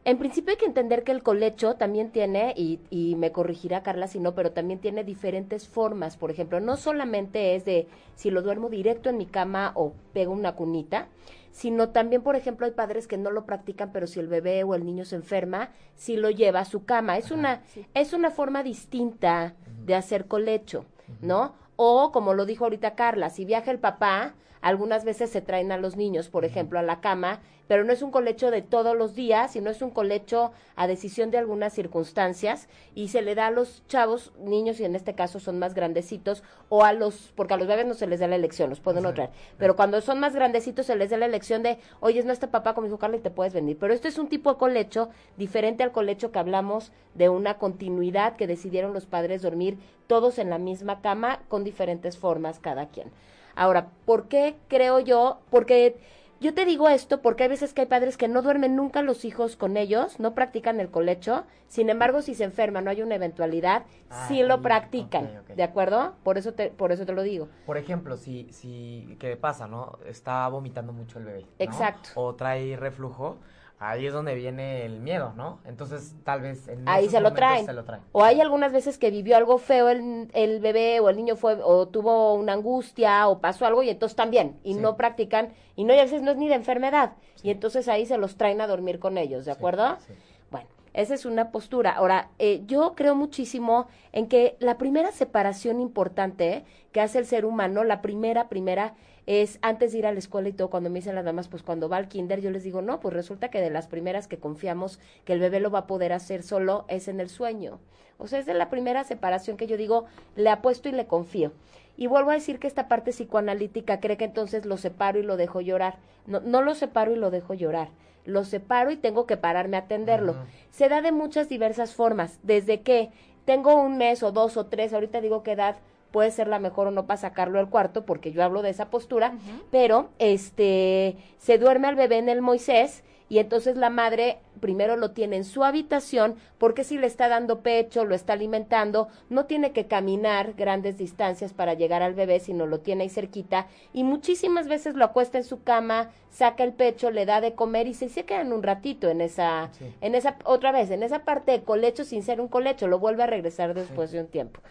[0.05, 4.07] en principio hay que entender que el colecho también tiene, y, y, me corregirá Carla
[4.07, 6.15] si no, pero también tiene diferentes formas.
[6.15, 10.31] Por ejemplo, no solamente es de si lo duermo directo en mi cama o pego
[10.31, 11.07] una cunita,
[11.55, 14.75] sino también, por ejemplo, hay padres que no lo practican, pero si el bebé o
[14.75, 17.17] el niño se enferma, si lo lleva a su cama.
[17.17, 17.63] Es, una,
[17.93, 20.85] es una forma distinta de hacer colecho,
[21.21, 21.55] ¿no?
[21.77, 24.35] O, como lo dijo ahorita Carla, si viaja el papá,
[24.65, 28.01] algunas veces se traen a los niños, por ejemplo, a la cama pero no es
[28.01, 32.67] un colecho de todos los días, sino es un colecho a decisión de algunas circunstancias
[32.93, 36.43] y se le da a los chavos, niños y en este caso son más grandecitos,
[36.69, 39.03] o a los, porque a los bebés no se les da la elección, los pueden
[39.13, 42.51] traer, pero cuando son más grandecitos se les da la elección de, oye, no está
[42.51, 45.09] papá como dijo Carla y te puedes venir, pero esto es un tipo de colecho
[45.37, 50.49] diferente al colecho que hablamos de una continuidad que decidieron los padres dormir todos en
[50.49, 53.11] la misma cama con diferentes formas cada quien.
[53.55, 55.39] Ahora, ¿por qué creo yo?
[55.49, 55.97] Porque
[56.41, 59.25] yo te digo esto porque hay veces que hay padres que no duermen nunca los
[59.25, 63.15] hijos con ellos, no practican el colecho, sin embargo, si se enferman, no hay una
[63.15, 66.13] eventualidad, ah, sí lo practican, ¿de acuerdo?
[66.23, 67.47] Por eso te, por eso te lo digo.
[67.65, 69.97] Por ejemplo, si, si, ¿qué pasa, no?
[70.05, 71.45] Está vomitando mucho el bebé.
[71.57, 72.09] Exacto.
[72.15, 73.37] O trae reflujo,
[73.79, 75.59] ahí es donde viene el miedo, ¿no?
[75.65, 77.65] Entonces, tal vez en Ahí se lo, traen.
[77.65, 78.01] se lo traen.
[78.13, 81.57] O hay algunas veces que vivió algo feo el, el bebé o el niño fue
[81.61, 84.79] o tuvo una angustia o pasó algo y entonces también y Sí.
[84.79, 88.05] no practican y no y a veces no es ni de enfermedad y entonces ahí
[88.05, 89.97] se los traen a dormir con ellos, ¿de acuerdo?
[90.07, 90.13] sí.
[90.51, 91.91] Bueno, esa es una postura.
[91.91, 97.45] Ahora, eh, yo creo muchísimo en que la primera separación importante que hace el ser
[97.45, 98.93] humano, la primera, primera,
[99.25, 101.63] es antes de ir a la escuela y todo, cuando me dicen las damas, pues
[101.63, 104.37] cuando va al kinder, yo les digo, no, pues resulta que de las primeras que
[104.37, 107.79] confiamos que el bebé lo va a poder hacer solo es en el sueño.
[108.17, 111.51] O sea, es de la primera separación que yo digo, le apuesto y le confío.
[111.97, 115.37] Y vuelvo a decir que esta parte psicoanalítica cree que entonces lo separo y lo
[115.37, 115.97] dejo llorar.
[116.25, 117.89] No, no lo separo y lo dejo llorar.
[118.25, 120.35] Lo separo y tengo que pararme a atenderlo.
[120.71, 122.39] Se da de muchas diversas formas.
[122.43, 123.11] Desde que
[123.45, 125.77] tengo un mes o dos o tres, ahorita digo qué edad
[126.15, 128.89] puede ser la mejor o no para sacarlo al cuarto, porque yo hablo de esa
[128.89, 129.33] postura,
[129.69, 135.11] pero este se duerme al bebé en el Moisés y entonces la madre primero lo
[135.11, 139.71] tiene en su habitación porque si le está dando pecho, lo está alimentando, no tiene
[139.71, 144.67] que caminar grandes distancias para llegar al bebé, sino lo tiene ahí cerquita y muchísimas
[144.67, 148.09] veces lo acuesta en su cama, saca el pecho, le da de comer y se,
[148.09, 149.85] se quedan un ratito en esa Sí.
[150.01, 153.23] en esa otra vez, en esa parte de colecho sin ser un colecho, lo vuelve
[153.23, 154.61] a regresar después de un tiempo.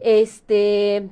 [0.00, 1.08] Este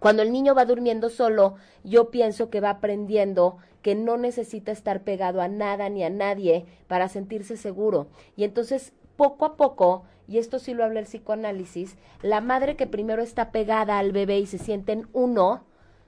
[0.00, 5.02] cuando el niño va durmiendo solo, yo pienso que va aprendiendo que no necesita estar
[5.02, 8.08] pegado a nada ni a nadie para sentirse seguro.
[8.34, 12.86] Y entonces, poco a poco, y esto sí lo habla el psicoanálisis, la madre que
[12.86, 15.64] primero está pegada al bebé y se sienten uno,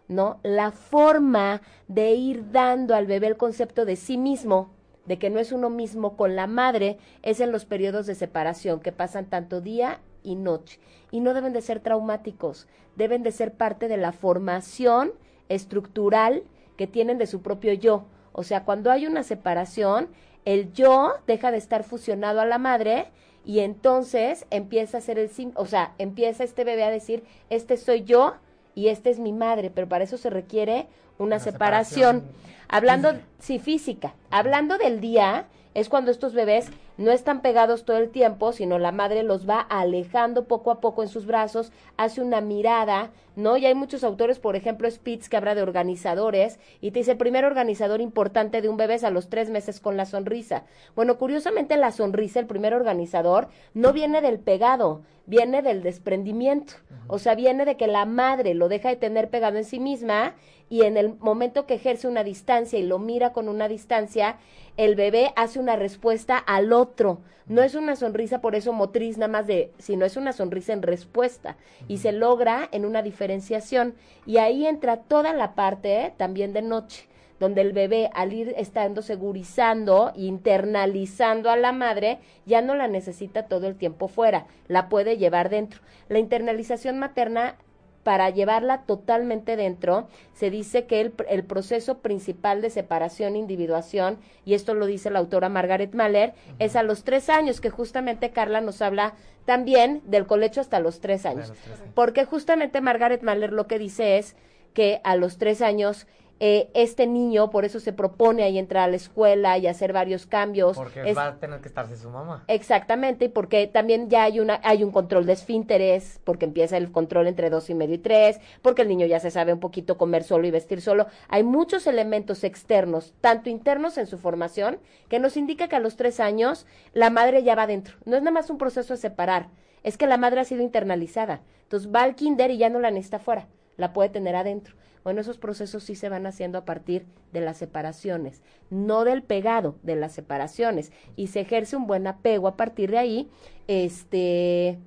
[0.08, 0.40] ¿no?
[0.42, 4.70] La forma de ir dando al bebé el concepto de sí mismo,
[5.04, 8.80] de que no es uno mismo con la madre, es en los periodos de separación
[8.80, 10.78] que pasan tanto día y noche.
[11.10, 15.12] Y no deben de ser traumáticos, deben de ser parte de la formación
[15.48, 16.42] estructural
[16.76, 18.04] que tienen de su propio yo.
[18.32, 20.08] O sea, cuando hay una separación,
[20.44, 23.08] el yo deja de estar fusionado a la madre
[23.44, 28.04] y entonces empieza a ser el, o sea, empieza este bebé a decir, este soy
[28.04, 28.34] yo
[28.74, 32.20] y esta es mi madre, pero para eso se requiere una, Una separación.
[32.20, 33.26] separación Hablando, física.
[33.38, 34.14] sí, física.
[34.30, 38.92] Hablando del día, es cuando estos bebés no están pegados todo el tiempo, sino la
[38.92, 43.56] madre los va alejando poco a poco en sus brazos, hace una mirada, ¿no?
[43.56, 47.16] Y hay muchos autores, por ejemplo, Spitz, que habla de organizadores, y te dice, el
[47.16, 50.64] primer organizador importante de un bebé es a los tres meses con la sonrisa.
[50.94, 56.74] Bueno, curiosamente la sonrisa, el primer organizador, no viene del pegado, viene del desprendimiento.
[57.06, 60.34] O sea, viene de que la madre lo deja de tener pegado en sí misma
[60.72, 64.38] y en el momento que ejerce una distancia y lo mira con una distancia,
[64.78, 67.18] el bebé hace una respuesta al otro.
[67.46, 70.80] No es una sonrisa por eso motriz nada más de, sino es una sonrisa en
[70.80, 71.58] respuesta
[71.88, 76.62] y se logra en una diferenciación y ahí entra toda la parte eh, también de
[76.62, 77.06] noche
[77.38, 83.46] donde el bebé al ir estando segurizando, internalizando a la madre, ya no la necesita
[83.46, 85.80] todo el tiempo fuera, la puede llevar dentro.
[86.08, 87.56] La internalización materna
[88.02, 94.54] para llevarla totalmente dentro, se dice que el, el proceso principal de separación, individuación, y
[94.54, 98.60] esto lo dice la autora Margaret Mahler, es a los tres años, que justamente Carla
[98.60, 101.48] nos habla también del colecho hasta los tres años.
[101.48, 101.92] los tres años.
[101.94, 104.36] Porque justamente Margaret Mahler lo que dice es
[104.74, 106.06] que a los tres años
[106.44, 110.26] eh, este niño por eso se propone ahí entrar a la escuela y hacer varios
[110.26, 110.76] cambios.
[110.76, 112.42] Porque Es- va a tener que estarse su mamá.
[112.48, 116.90] Exactamente, y porque también ya hay una, hay un control de esfínteres, porque empieza el
[116.90, 119.96] control entre dos y medio y tres, porque el niño ya se sabe un poquito
[119.96, 121.06] comer solo y vestir solo.
[121.28, 125.94] Hay muchos elementos externos, tanto internos en su formación, que nos indica que a los
[125.94, 127.94] tres años la madre ya va adentro.
[128.04, 129.46] No es nada más un proceso de separar,
[129.84, 131.40] es que la madre ha sido internalizada.
[131.62, 134.74] Entonces va al kinder y ya no la necesita fuera, la puede tener adentro.
[135.04, 139.76] Bueno, esos procesos sí se van haciendo a partir de las separaciones, no del pegado,
[139.82, 140.92] de las separaciones.
[141.16, 143.30] Y se ejerce un buen apego a partir de ahí.
[143.66, 144.78] Este,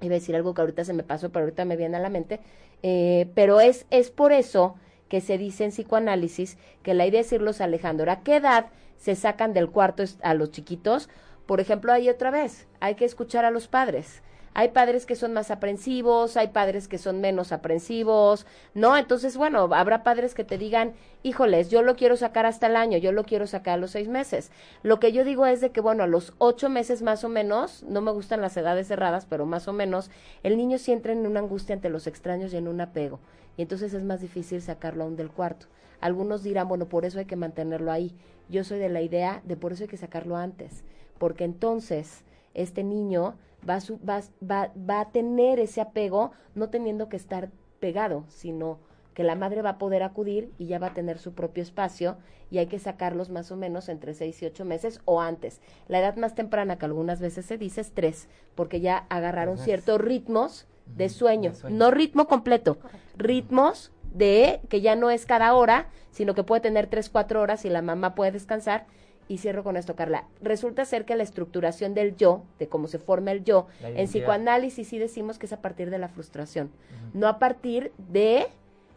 [0.00, 2.10] iba a decir algo que ahorita se me pasó, pero ahorita me viene a la
[2.10, 2.40] mente.
[2.82, 4.76] eh, pero es, es por eso
[5.08, 8.02] que se dice en psicoanálisis que la idea es irlos alejando.
[8.02, 8.66] Ahora, ¿a qué edad
[8.98, 11.08] se sacan del cuarto a los chiquitos?
[11.46, 14.22] Por ejemplo, ahí otra vez, hay que escuchar a los padres.
[14.58, 18.96] Hay padres que son más aprensivos, hay padres que son menos aprensivos, ¿no?
[18.96, 22.96] Entonces, bueno, habrá padres que te digan, híjoles, yo lo quiero sacar hasta el año,
[22.96, 24.50] yo lo quiero sacar a los seis meses.
[24.82, 27.82] Lo que yo digo es de que, bueno, a los ocho meses más o menos,
[27.82, 30.10] no me gustan las edades cerradas, pero más o menos,
[30.42, 33.20] el niño sí entra en una angustia ante los extraños y en un apego.
[33.58, 35.66] Y entonces es más difícil sacarlo aún del cuarto.
[36.00, 38.16] Algunos dirán, bueno, por eso hay que mantenerlo ahí.
[38.48, 40.82] Yo soy de la idea de por eso hay que sacarlo antes,
[41.18, 43.34] porque entonces este niño
[43.68, 47.50] va a, su- va, va, va a tener ese apego no teniendo que estar
[47.80, 48.78] pegado, sino
[49.14, 52.16] que la madre va a poder acudir y ya va a tener su propio espacio
[52.50, 55.60] y hay que sacarlos más o menos entre seis y ocho meses o antes.
[55.88, 60.00] La edad más temprana que algunas veces se dice es tres, porque ya agarraron ciertos
[60.00, 61.76] ritmos de sueño, de sueño.
[61.78, 62.76] no ritmo completo,
[63.16, 67.64] ritmos de que ya no es cada hora, sino que puede tener tres, cuatro horas
[67.64, 68.86] y la mamá puede descansar.
[69.28, 70.24] Y cierro con esto, Carla.
[70.40, 74.88] Resulta ser que la estructuración del yo, de cómo se forma el yo, en psicoanálisis
[74.88, 76.70] sí decimos que es a partir de la frustración,
[77.12, 78.46] no a partir de,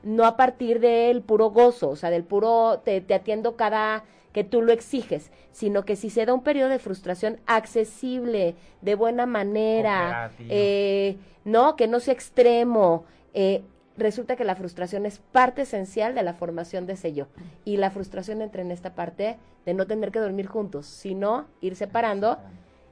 [0.03, 4.43] no a partir del puro gozo, o sea, del puro te, te atiendo cada que
[4.43, 9.25] tú lo exiges, sino que si se da un periodo de frustración accesible, de buena
[9.25, 13.63] manera, eh, no, que no sea extremo, eh,
[13.99, 17.27] resulta que la frustración es parte esencial de la formación de yo.
[17.65, 21.75] Y la frustración entra en esta parte de no tener que dormir juntos, sino ir
[21.75, 22.37] separando.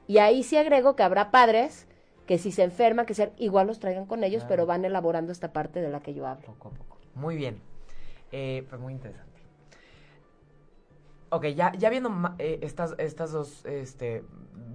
[0.06, 1.86] Y ahí sí agrego que habrá padres
[2.26, 4.48] que si se enferman, que sean, igual los traigan con ellos, Claro.
[4.48, 6.46] pero van elaborando esta parte de la que yo hablo.
[6.46, 6.98] Poco a poco.
[7.14, 7.60] Muy bien.
[8.32, 9.40] Eh, pues muy interesante.
[11.30, 14.24] Ok, ya, ya viendo eh, estas, estas dos, este,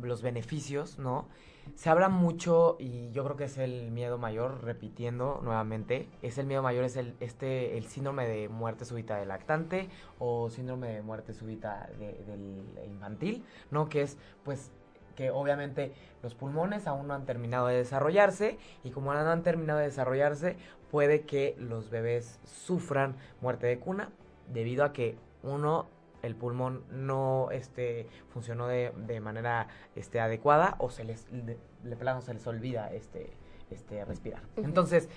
[0.02, 1.28] los beneficios, ¿no?
[1.76, 6.45] Se habla mucho, y yo creo que es el miedo mayor, repitiendo nuevamente, es el
[6.45, 11.02] miedo mayor, es el, este, el síndrome de muerte súbita del lactante o síndrome de
[11.02, 13.89] muerte súbita de- del infantil, ¿no?
[13.89, 14.71] Que es, pues,
[15.15, 19.80] que obviamente los pulmones aún no han terminado de desarrollarse y como no han terminado
[19.80, 20.58] de desarrollarse,
[20.91, 24.10] puede que los bebés sufran muerte de cuna
[24.47, 25.88] debido a que uno
[26.23, 31.95] el pulmón no este funcionó de, de manera este adecuada o se les de, de
[31.95, 33.31] plano se les olvida este
[33.69, 34.41] este respirar.
[34.57, 35.09] Entonces,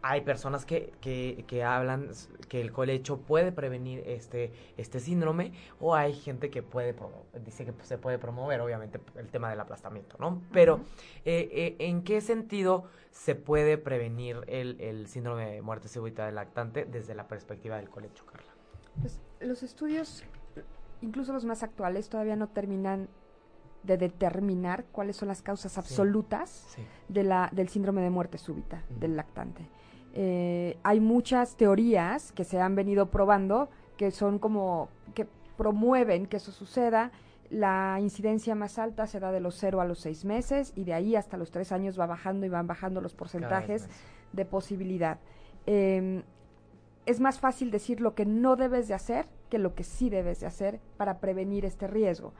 [0.00, 2.10] hay personas que, que, que hablan
[2.48, 6.94] que el colecho puede prevenir este, este síndrome o hay gente que puede
[7.44, 10.42] dice que se puede promover obviamente el tema del aplastamiento, ¿no?
[10.52, 10.80] Pero
[11.24, 16.36] eh, eh, ¿en qué sentido se puede prevenir el, el síndrome de muerte súbita del
[16.36, 18.47] lactante desde la perspectiva del colecho, Carla?
[19.00, 20.24] Pues, los estudios,
[21.00, 23.08] incluso los más actuales, todavía no terminan
[23.84, 26.82] de determinar cuáles son las causas absolutas Sí.
[27.08, 29.68] de la, del síndrome de muerte súbita del lactante.
[30.14, 36.38] Eh, hay muchas teorías que se han venido probando que son como que promueven que
[36.38, 37.12] eso suceda.
[37.50, 40.94] La incidencia más alta se da de los 0 a los 6 meses y de
[40.94, 43.88] ahí hasta los 3 años va bajando y van bajando los porcentajes
[44.32, 45.18] de posibilidad.
[45.66, 46.22] Eh,
[47.08, 50.40] es más fácil decir lo que no debes de hacer que lo que sí debes
[50.40, 52.34] de hacer para prevenir este riesgo.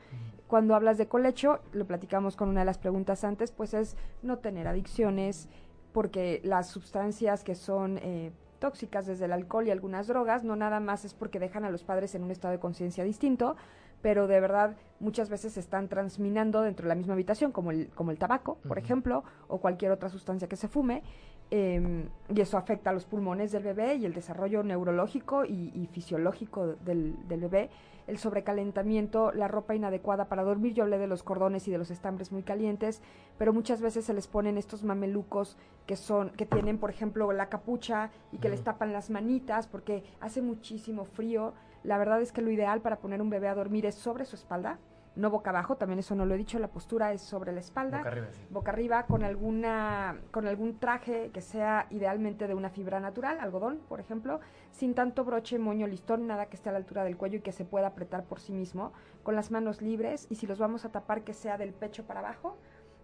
[0.46, 4.38] Cuando hablas de colecho, lo platicamos con una de las preguntas antes, pues es no
[4.38, 5.48] tener adicciones,
[5.92, 10.80] porque las sustancias que son eh, tóxicas desde el alcohol y algunas drogas, no nada
[10.80, 13.56] más es porque dejan a los padres en un estado de conciencia distinto,
[14.02, 17.88] pero de verdad muchas veces se están transminando dentro de la misma habitación, como el,
[17.94, 21.02] como el tabaco, por ejemplo, o cualquier otra sustancia que se fume,
[21.50, 25.86] eh, y eso afecta a los pulmones del bebé y el desarrollo neurológico y, y
[25.86, 27.70] fisiológico del, del bebé,
[28.06, 31.90] el sobrecalentamiento, la ropa inadecuada para dormir, yo hablé de los cordones y de los
[31.90, 33.02] estambres muy calientes,
[33.36, 37.48] pero muchas veces se les ponen estos mamelucos que son, que tienen, por ejemplo, la
[37.48, 41.52] capucha y que les tapan las manitas porque hace muchísimo frío.
[41.84, 44.36] La verdad es que lo ideal para poner un bebé a dormir es sobre su
[44.36, 44.78] espalda,
[45.18, 47.98] no boca abajo, también eso no lo he dicho, la postura es sobre la espalda
[47.98, 48.40] Boca arriba, sí.
[48.50, 53.80] boca arriba con alguna con algún traje que sea idealmente de una fibra natural, algodón,
[53.88, 57.38] por ejemplo, sin tanto broche, moño, listón, nada que esté a la altura del cuello
[57.38, 60.58] y que se pueda apretar por sí mismo, con las manos libres y si los
[60.58, 62.56] vamos a tapar que sea del pecho para abajo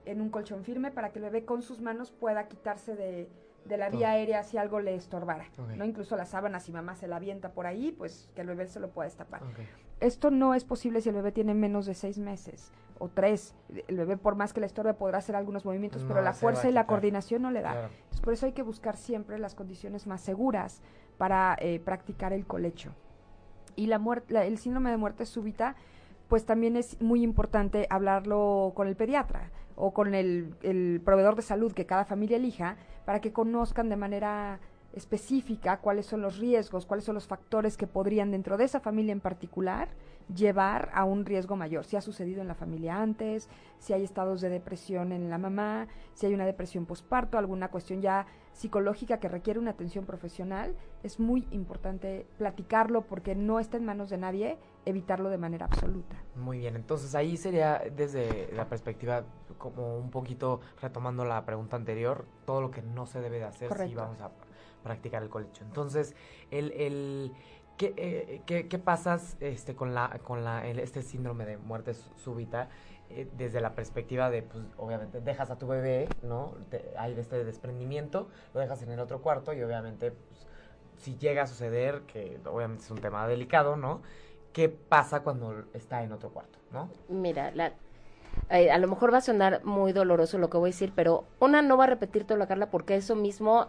[0.07, 3.29] en un colchón firme para que el bebé con sus manos pueda quitarse de,
[3.65, 3.99] de la Todo.
[3.99, 5.71] vía aérea si algo le estorbara, Ok.
[5.77, 5.85] ¿no?
[5.85, 8.79] Incluso las sábanas, si mamá se la avienta por ahí, pues que el bebé se
[8.81, 9.43] lo pueda destapar.
[10.05, 13.55] Esto no es posible si el bebé tiene menos de seis meses o tres.
[13.89, 16.69] El bebé, por más que le estorbe, podrá hacer algunos movimientos, No pero la fuerza
[16.69, 17.73] y la coordinación no le da.
[17.73, 17.89] Claro.
[17.95, 20.83] Entonces, por eso hay que buscar siempre las condiciones más seguras
[21.17, 22.93] para eh, practicar el colecho.
[23.77, 25.75] Y la muerte, la- el síndrome de muerte súbita,
[26.29, 31.43] pues también es muy importante hablarlo con el pediatra o con el, el proveedor de
[31.43, 34.61] salud que cada familia elija para que conozcan de manera
[34.95, 39.13] específica cuáles son los riesgos, cuáles son los factores que podrían dentro de esa familia
[39.13, 39.89] en particular
[40.35, 41.85] llevar a un riesgo mayor.
[41.85, 45.89] Si ha sucedido en la familia antes, si hay estados de depresión en la mamá,
[46.15, 51.19] si hay una depresión posparto, alguna cuestión ya psicológica que requiere una atención profesional, es
[51.19, 56.17] muy importante platicarlo porque no está en manos de nadie evitarlo de manera absoluta.
[56.37, 59.25] Muy bien, entonces ahí sería desde la perspectiva,
[59.59, 63.73] como un poquito retomando la pregunta anterior, todo lo que no se debe de hacer
[63.89, 64.31] si vamos a
[64.85, 65.65] practicar el colecho.
[65.65, 66.15] Entonces,
[66.53, 67.33] el, el
[67.77, 72.15] ¿qué, eh, qué, qué pasas este, con, la, con la, este síndrome de muerte sú-
[72.17, 72.69] súbita?
[73.11, 76.55] eh, desde la perspectiva de, pues, obviamente, dejas a tu bebé, ¿no?
[76.97, 80.47] Hay este desprendimiento, lo dejas en el otro cuarto y obviamente, pues,
[80.97, 84.01] si llega a suceder, que obviamente es un tema delicado, ¿no?
[84.55, 86.89] ¿Qué pasa cuando está en otro cuarto, ¿no?
[87.09, 87.75] Mira, la,
[88.49, 91.25] eh, a lo mejor va a sonar muy doloroso lo que voy a decir, pero
[91.41, 93.69] una no va a repetir todo la Carla porque eso mismo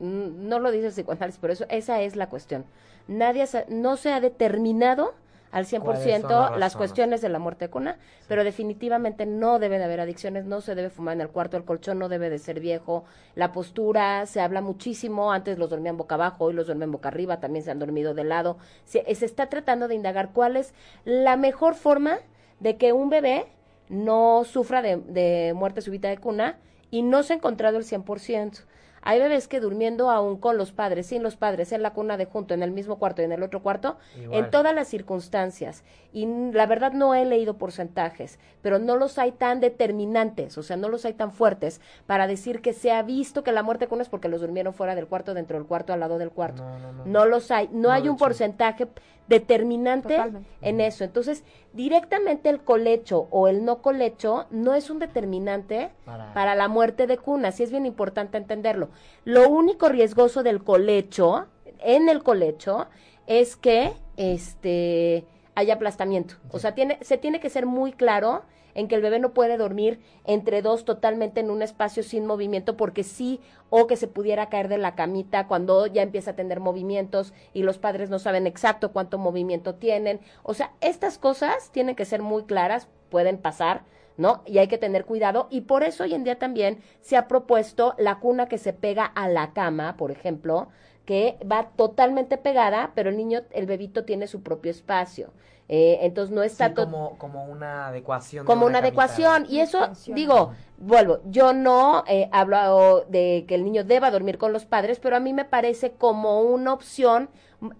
[0.00, 2.64] no lo dice el psicoanálisis, pero eso, esa es la cuestión.
[3.06, 5.14] Nadie no se ha determinado
[5.50, 7.96] al 100% ¿Cuáles son las las cuestiones de la muerte de cuna,
[8.28, 11.64] pero definitivamente no debe de haber adicciones, no se debe fumar en el cuarto, el
[11.64, 16.16] colchón no debe de ser viejo, la postura se habla muchísimo, antes los dormían boca
[16.16, 18.58] abajo, hoy los duermen boca arriba, también se han dormido de lado.
[18.84, 20.74] Se, se está tratando de indagar cuál es
[21.04, 22.18] la mejor forma
[22.60, 23.46] de que un bebé
[23.88, 26.58] no sufra de, de muerte súbita de cuna
[26.90, 28.64] y no se ha encontrado el 100%.
[29.02, 32.26] Hay bebés que durmiendo aún con los padres, sin los padres, en la cuna de
[32.26, 34.44] junto, en el mismo cuarto y en el otro cuarto, Igual.
[34.44, 35.84] en todas las circunstancias.
[36.12, 40.76] Y la verdad no he leído porcentajes, pero no los hay tan determinantes, o sea,
[40.76, 43.88] no los hay tan fuertes para decir que se ha visto que la muerte de
[43.88, 46.62] cuna es porque los durmieron fuera del cuarto, dentro del cuarto, al lado del cuarto.
[46.62, 47.04] No, no, no.
[47.04, 48.86] No los hay, no, hay un porcentaje
[49.28, 50.48] determinante Totalmente.
[50.62, 51.04] en eso.
[51.04, 56.68] Entonces, directamente el colecho o el no colecho no es un determinante Para- para, la
[56.68, 58.88] muerte de cuna, sí es bien importante entenderlo.
[59.24, 61.46] Lo único riesgoso del colecho,
[61.80, 62.86] en el colecho,
[63.26, 65.24] es que este
[65.54, 66.34] haya aplastamiento.
[66.50, 68.42] O sea, tiene, se tiene que ser muy claro
[68.74, 72.76] en que el bebé no puede dormir entre dos totalmente en un espacio sin movimiento
[72.76, 73.40] porque sí
[73.70, 77.62] o que se pudiera caer de la camita cuando ya empieza a tener movimientos y
[77.62, 80.20] los padres no saben exacto cuánto movimiento tienen.
[80.42, 83.82] O sea, estas cosas tienen que ser muy claras, pueden pasar,
[84.16, 84.42] ¿no?
[84.46, 87.94] Y hay que tener cuidado y por eso hoy en día también se ha propuesto
[87.98, 90.68] la cuna que se pega a la cama, por ejemplo,
[91.08, 95.32] que va totalmente pegada, pero el niño, el bebito tiene su propio espacio.
[95.70, 98.44] Eh, entonces no está Sí, como, como una adecuación.
[98.44, 99.44] de como una adecuación.
[99.50, 104.52] Y eso, digo, vuelvo, yo no eh, hablo de que el niño deba dormir con
[104.54, 107.28] los padres, pero a mí me parece como una opción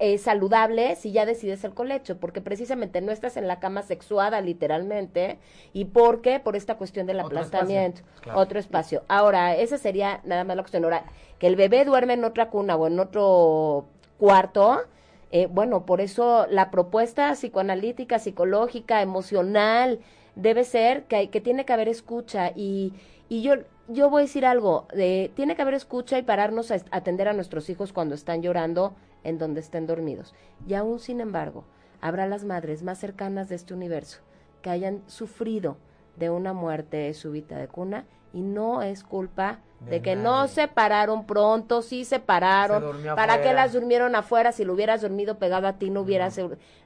[0.00, 4.40] eh, saludable si ya decides el colecho, porque precisamente no estás en la cama sexuada
[4.42, 5.38] literalmente,
[5.72, 8.38] y porque por esta cuestión del Otro aplastamiento, espacio, claro.
[8.40, 9.02] otro espacio.
[9.08, 10.84] Ahora, esa sería nada más la cuestión.
[10.84, 11.04] Ahora,
[11.38, 13.86] que el bebé duerme en otra cuna o en otro
[14.18, 14.82] cuarto,
[15.30, 20.00] eh, bueno, por eso la propuesta psicoanalítica, psicológica, emocional,
[20.34, 22.92] debe ser que, hay- que tiene que haber escucha y,
[23.28, 23.54] y yo,
[23.88, 27.32] yo voy a decir algo, de, tiene que haber escucha y pararnos a atender a
[27.32, 30.34] nuestros hijos cuando están llorando en donde estén dormidos.
[30.66, 31.64] Y aún sin embargo,
[32.00, 34.20] habrá las madres más cercanas de este universo
[34.62, 35.76] que hayan sufrido
[36.18, 40.66] de una muerte súbita de cuna y no es culpa de, De que no se
[40.66, 43.52] pararon pronto, sí se pararon, Se para qué afuera.
[43.62, 46.38] las durmieron afuera, si lo hubieras dormido pegado a ti no hubieras...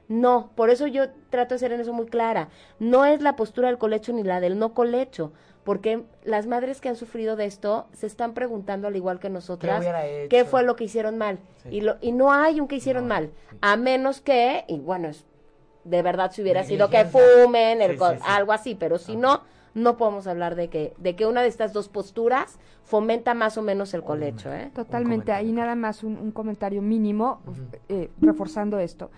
[0.07, 2.49] No, por eso yo trato de ser en eso muy clara.
[2.77, 5.31] No es la postura del colecho ni la del no colecho,
[5.63, 9.83] porque las madres que han sufrido de esto se están preguntando al igual que nosotras
[10.29, 11.39] qué fue lo que hicieron mal.
[11.63, 11.69] Sí.
[11.71, 13.57] Y, lo, y no hay un que hicieron No, mal, sí.
[13.61, 15.25] a menos que, y bueno, es,
[15.83, 18.23] de verdad si hubiera sido que fumen, el Sí, co- sí, sí.
[18.25, 19.41] algo así, pero si no,
[19.73, 23.61] no podemos hablar de que, de que una de estas dos posturas fomenta más o
[23.61, 24.71] menos el colecho, ¿eh?
[24.73, 27.41] Totalmente, ahí nada más un, un comentario mínimo,
[27.89, 29.09] eh, reforzando esto.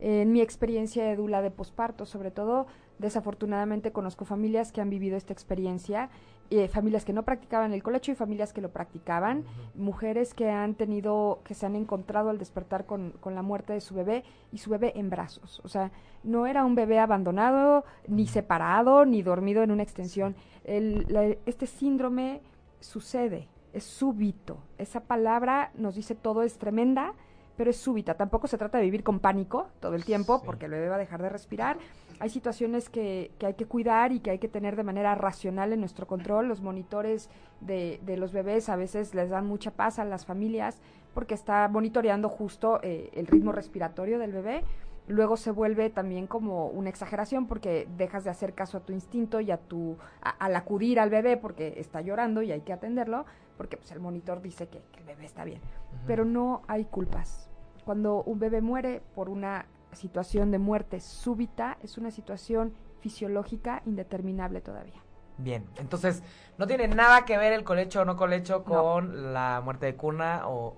[0.00, 2.66] En mi experiencia de Dula de posparto, sobre todo,
[2.98, 6.10] desafortunadamente conozco familias que han vivido esta experiencia,
[6.50, 10.74] eh, familias que no practicaban el colecho y familias que lo practicaban, mujeres que han
[10.74, 14.58] tenido, que se han encontrado al despertar con, con la muerte de su bebé y
[14.58, 15.60] su bebé en brazos.
[15.64, 15.90] O sea,
[16.22, 20.36] no era un bebé abandonado, ni separado, ni dormido en una extensión.
[20.64, 22.40] El- la- este síndrome
[22.80, 24.58] sucede, es súbito.
[24.78, 27.14] Esa palabra nos dice todo, es tremenda,
[27.56, 28.14] pero es súbita.
[28.14, 30.42] Tampoco se trata de vivir con pánico todo el tiempo, Sí.
[30.46, 31.78] porque el bebé va a dejar de respirar.
[32.20, 35.72] Hay situaciones que, que hay que cuidar y que hay que tener de manera racional
[35.72, 36.48] en nuestro control.
[36.48, 37.28] Los monitores
[37.60, 40.80] de, de los bebés a veces les dan mucha paz a las familias
[41.12, 44.64] porque está monitoreando justo eh, el ritmo respiratorio del bebé.
[45.06, 49.40] Luego se vuelve también como una exageración porque dejas de hacer caso a tu instinto
[49.40, 53.26] y a tu a- al acudir al bebé porque está llorando y hay que atenderlo
[53.58, 55.60] porque pues el monitor dice que, que el bebé está bien.
[56.06, 57.50] Pero no hay culpas.
[57.84, 64.60] Cuando un bebé muere por una situación de muerte súbita, es una situación fisiológica indeterminable
[64.60, 65.02] todavía.
[65.36, 66.22] Bien, entonces
[66.58, 68.64] no tiene nada que ver el colecho o no colecho No.
[68.64, 70.74] con la muerte de cuna o,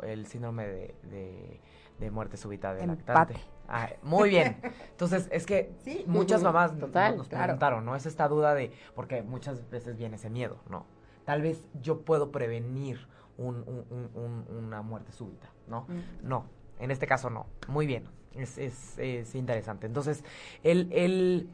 [0.00, 1.60] o el síndrome de, de-
[1.98, 3.04] de muerte súbita de Empate.
[3.06, 3.40] lactante.
[3.68, 4.60] Ah, muy bien.
[4.90, 6.04] Entonces, es que Sí.
[6.08, 7.44] muchas mamás Total, nos, claro.
[7.44, 7.94] preguntaron, ¿no?
[7.94, 10.84] Es esta duda de, porque muchas veces viene ese miedo, ¿no?
[11.24, 13.06] Tal vez yo puedo prevenir
[13.38, 15.86] un- un- un- un- una muerte súbita, ¿no?
[16.22, 16.46] No,
[16.80, 17.46] en este caso no.
[17.68, 19.86] Muy bien, es, es, es interesante.
[19.86, 20.24] Entonces,
[20.62, 21.48] el, el,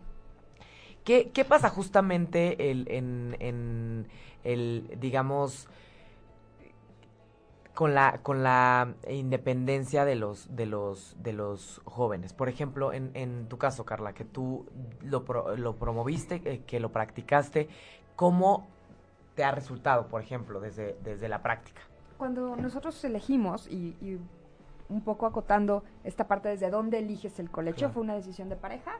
[1.04, 4.08] ¿qué, qué pasa justamente el, en, en
[4.44, 5.68] el, digamos,
[7.78, 13.12] con la con la independencia de los de los de los jóvenes por ejemplo en,
[13.14, 14.66] en tu caso Carla que tú
[15.02, 15.24] lo,
[15.56, 17.68] lo promoviste eh, que lo practicaste
[18.16, 18.66] cómo
[19.36, 21.80] te ha resultado por ejemplo desde desde la práctica
[22.16, 24.18] cuando nosotros elegimos y
[24.89, 27.91] un poco acotando esta parte desde dónde eliges el colecho.
[27.91, 28.93] Fue una decisión de pareja.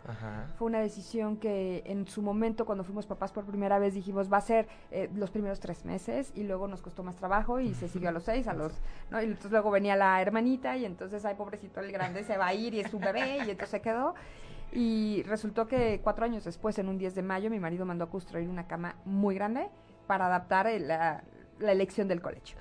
[0.57, 4.39] Fue una decisión que en su momento, cuando fuimos papás por primera vez, dijimos va
[4.39, 7.89] a ser eh, los primeros tres meses y luego nos costó más trabajo y se
[7.89, 8.72] siguió a los seis, a los,
[9.11, 9.20] ¿no?
[9.20, 12.55] Y entonces luego venía la hermanita y entonces, ay, pobrecito, el grande se va a
[12.55, 14.14] ir y es su bebé y entonces se quedó.
[14.70, 18.11] Y resultó que cuatro años después, en un 10 de mayo, mi marido mandó a
[18.11, 19.68] construir una cama muy grande
[20.07, 21.22] para adaptar la,
[21.59, 22.57] la elección del colecho.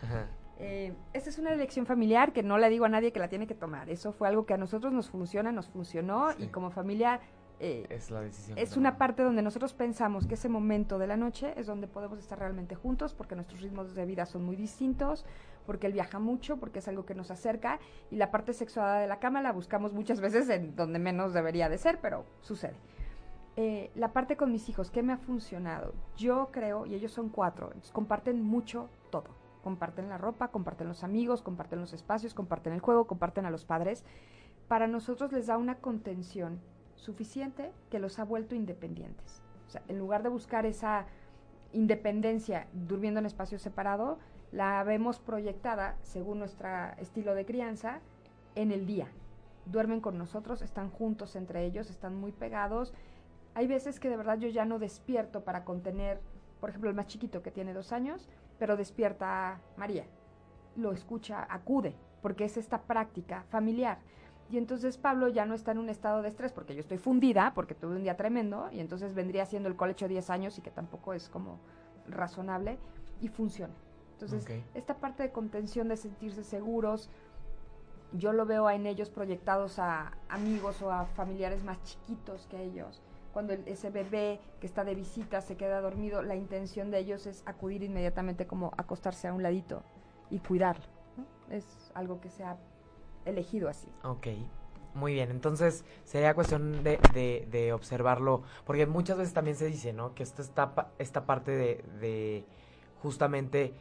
[0.60, 3.46] Eh, esta es una elección familiar que no le digo a nadie que la tiene
[3.48, 3.90] que tomar.
[3.90, 7.20] Eso fue algo que a nosotros nos funciona, nos funcionó y como familia
[7.60, 11.18] eh, es, la decisión es una parte donde nosotros pensamos que ese momento de la
[11.18, 15.26] noche es donde podemos estar realmente juntos porque nuestros ritmos de vida son muy distintos,
[15.66, 17.80] porque él viaja mucho, porque es algo que nos acerca
[18.12, 21.70] y la parte sexuada de la cama la buscamos muchas veces en donde menos debería
[21.70, 22.76] de ser, pero sucede.
[23.56, 25.94] Eh, la parte con mis hijos, ¿qué me ha funcionado?
[26.16, 31.42] Yo creo, y ellos son cuatro, comparten mucho todo comparten la ropa, comparten los amigos,
[31.42, 34.04] comparten los espacios, comparten el juego, comparten a los padres.
[34.68, 36.60] Para nosotros les da una contención
[36.96, 39.42] suficiente que los ha vuelto independientes.
[39.68, 41.06] O sea, en lugar de buscar esa
[41.74, 44.20] independencia durmiendo en espacio separado,
[44.52, 48.00] la vemos proyectada, según nuestro estilo de crianza,
[48.56, 49.08] en el día.
[49.66, 52.94] Duermen con nosotros, están juntos entre ellos, están muy pegados.
[53.54, 56.22] Hay veces que de verdad yo ya no despierto para contener,
[56.62, 58.30] por ejemplo, el más chiquito que tiene dos años,
[58.60, 60.06] pero despierta María.
[60.76, 64.00] Lo escucha, acude, porque es esta práctica familiar.
[64.50, 67.54] Y entonces Pablo ya no está en un estado de estrés porque yo estoy fundida,
[67.54, 70.72] porque tuve un día tremendo, y entonces vendría siendo el colecho 10 años y que
[70.72, 71.60] tampoco es como
[72.08, 72.78] razonable,
[73.22, 73.74] y funciona.
[74.14, 77.10] Entonces, esta parte de contención, de sentirse seguros,
[78.14, 83.02] yo lo veo en ellos proyectados a amigos o a familiares más chiquitos que ellos
[83.38, 87.44] cuando ese bebé que está de visita se queda dormido, la intención de ellos es
[87.46, 89.84] acudir inmediatamente como acostarse a un ladito
[90.32, 90.84] y cuidarlo.
[91.52, 92.58] Es algo que se ha
[93.26, 93.90] elegido así.
[94.04, 94.30] Ok.
[94.96, 100.16] Muy bien, entonces sería cuestión de, de, observarlo, porque muchas veces también se dice, ¿no?
[100.16, 102.44] Que esta, esta, esta parte de, de
[103.04, 103.76] justamente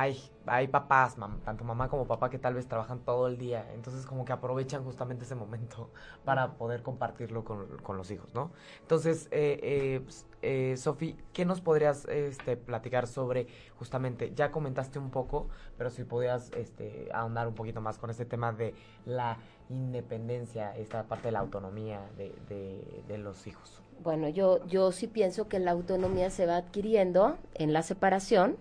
[0.00, 4.06] hay, hay papás, tanto mamá como papá, que tal vez trabajan todo el día, entonces
[4.06, 5.90] como que aprovechan justamente ese momento
[6.24, 8.50] para poder compartirlo con, con los hijos, ¿no?
[8.80, 10.02] Entonces, eh, eh,
[10.40, 13.46] eh Sofi, ¿qué nos podrías este, platicar sobre
[13.78, 18.24] justamente, ya comentaste un poco, pero si podías este, ahondar un poquito más con este
[18.24, 18.74] tema de
[19.04, 19.36] la
[19.68, 23.82] independencia, esta parte de la autonomía de, de, de los hijos?
[24.02, 28.56] Bueno, yo, yo sí pienso que la autonomía se va adquiriendo en la separación,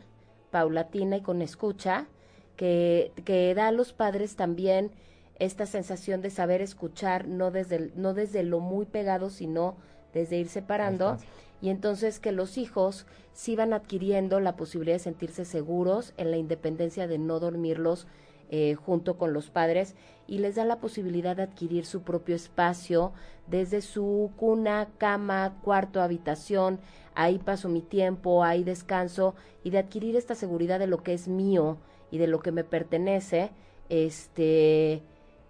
[0.51, 2.07] paulatina y con escucha,
[2.55, 4.91] que, que da a los padres también
[5.39, 9.77] esta sensación de saber escuchar, no desde, no desde lo muy pegado, sino
[10.13, 11.17] desde ir separando.
[11.61, 16.37] Y entonces que los hijos sí van adquiriendo la posibilidad de sentirse seguros en la
[16.37, 18.07] independencia de no dormirlos
[18.49, 19.95] eh, junto con los padres
[20.25, 23.13] y les da la posibilidad de adquirir su propio espacio
[23.47, 26.79] desde su cuna, cama, cuarto, habitación,
[27.20, 31.28] ahí paso mi tiempo, ahí descanso y de adquirir esta seguridad de lo que es
[31.28, 31.78] mío
[32.11, 33.51] y de lo que me pertenece,
[33.89, 35.03] este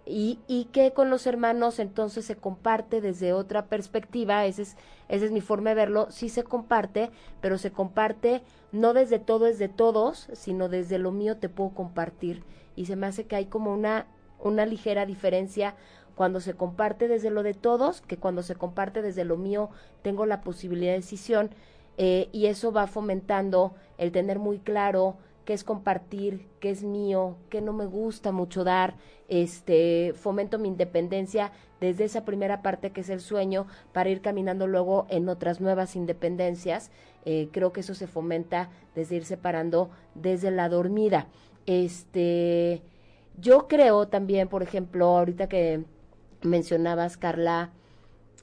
[0.06, 4.76] y, y que con los hermanos entonces se comparte desde otra perspectiva, esa es,
[5.08, 7.10] esa es mi forma de verlo, sí se comparte,
[7.40, 8.42] pero se comparte
[8.72, 12.42] no desde todo es de todos, sino desde lo mío te puedo compartir.
[12.74, 14.06] Y se me hace que hay como una,
[14.40, 15.74] una ligera diferencia
[16.14, 19.70] cuando se comparte desde lo de todos, que cuando se comparte desde lo mío
[20.02, 21.50] tengo la posibilidad de decisión
[21.98, 27.36] eh, y eso va fomentando el tener muy claro qué es compartir, qué es mío,
[27.48, 28.94] qué no me gusta mucho dar,
[29.28, 34.66] este, fomento mi independencia desde esa primera parte que es el sueño para ir caminando
[34.66, 36.90] luego en otras nuevas independencias.
[37.24, 41.26] Eh, creo que eso se fomenta desde ir separando desde la dormida.
[41.66, 42.82] Este,
[43.38, 45.84] yo creo también, por ejemplo, ahorita que
[46.42, 47.70] mencionabas, Carla,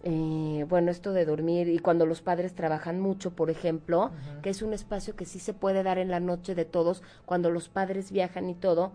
[0.04, 4.62] eh, bueno, esto de dormir y cuando los padres trabajan mucho, por ejemplo, que es
[4.62, 8.12] un espacio que sí se puede dar en la noche de todos, cuando los padres
[8.12, 8.92] viajan y todo.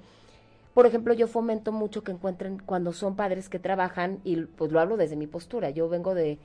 [0.75, 4.81] Por ejemplo, yo fomento mucho que encuentren cuando son padres que trabajan, y pues lo
[4.81, 6.39] hablo desde mi postura, yo vengo de...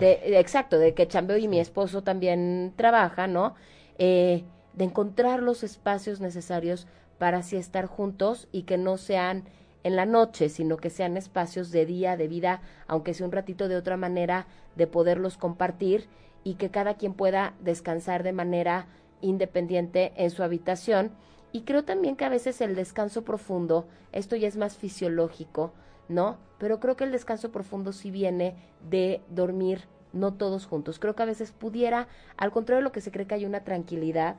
[0.00, 3.54] de exacto, de que chambeo y mi esposo también trabaja, ¿no?
[3.98, 4.42] Eh,
[4.72, 6.86] de encontrar los espacios necesarios
[7.18, 9.44] para así estar juntos y que no sean
[9.84, 13.68] en la noche, sino que sean espacios de día, de vida, aunque sea un ratito
[13.68, 16.08] de otra manera, de poderlos compartir
[16.44, 18.86] y que cada quien pueda descansar de manera
[19.20, 21.12] independiente en su habitación
[21.52, 25.72] Y creo también que a veces el descanso profundo, esto ya es más fisiológico,
[26.08, 26.36] ¿no?
[26.58, 28.54] Pero creo que el descanso profundo sí viene
[28.88, 30.98] de dormir no todos juntos.
[30.98, 33.64] Creo que a veces pudiera, al contrario de lo que se cree que hay una
[33.64, 34.36] tranquilidad,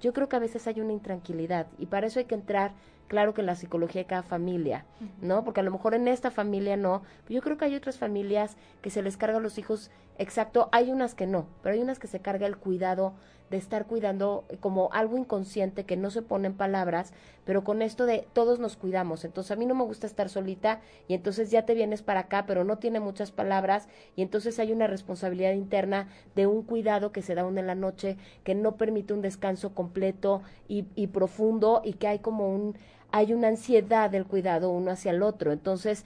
[0.00, 2.72] yo creo que a veces hay una intranquilidad y para eso hay que entrar,
[3.08, 4.84] claro que en la psicología de cada familia,
[5.20, 5.44] ¿no?
[5.44, 8.56] Porque a lo mejor en esta familia no, pero yo creo que hay otras familias
[8.82, 11.98] que se les carga a los hijos, exacto, hay unas que no, pero hay unas
[11.98, 13.14] que se carga el cuidado
[13.54, 17.12] de estar cuidando como algo inconsciente que no se pone en palabras,
[17.44, 19.24] pero con esto de todos nos cuidamos.
[19.24, 22.44] Entonces a mí no me gusta estar solita y entonces ya te vienes para acá,
[22.46, 27.22] pero no tiene muchas palabras y entonces hay una responsabilidad interna de un cuidado que
[27.22, 31.80] se da uno en la noche, que no permite un descanso completo y, y profundo
[31.84, 32.76] y que hay como un,
[33.12, 35.52] hay una ansiedad del cuidado uno hacia el otro.
[35.52, 36.04] Entonces,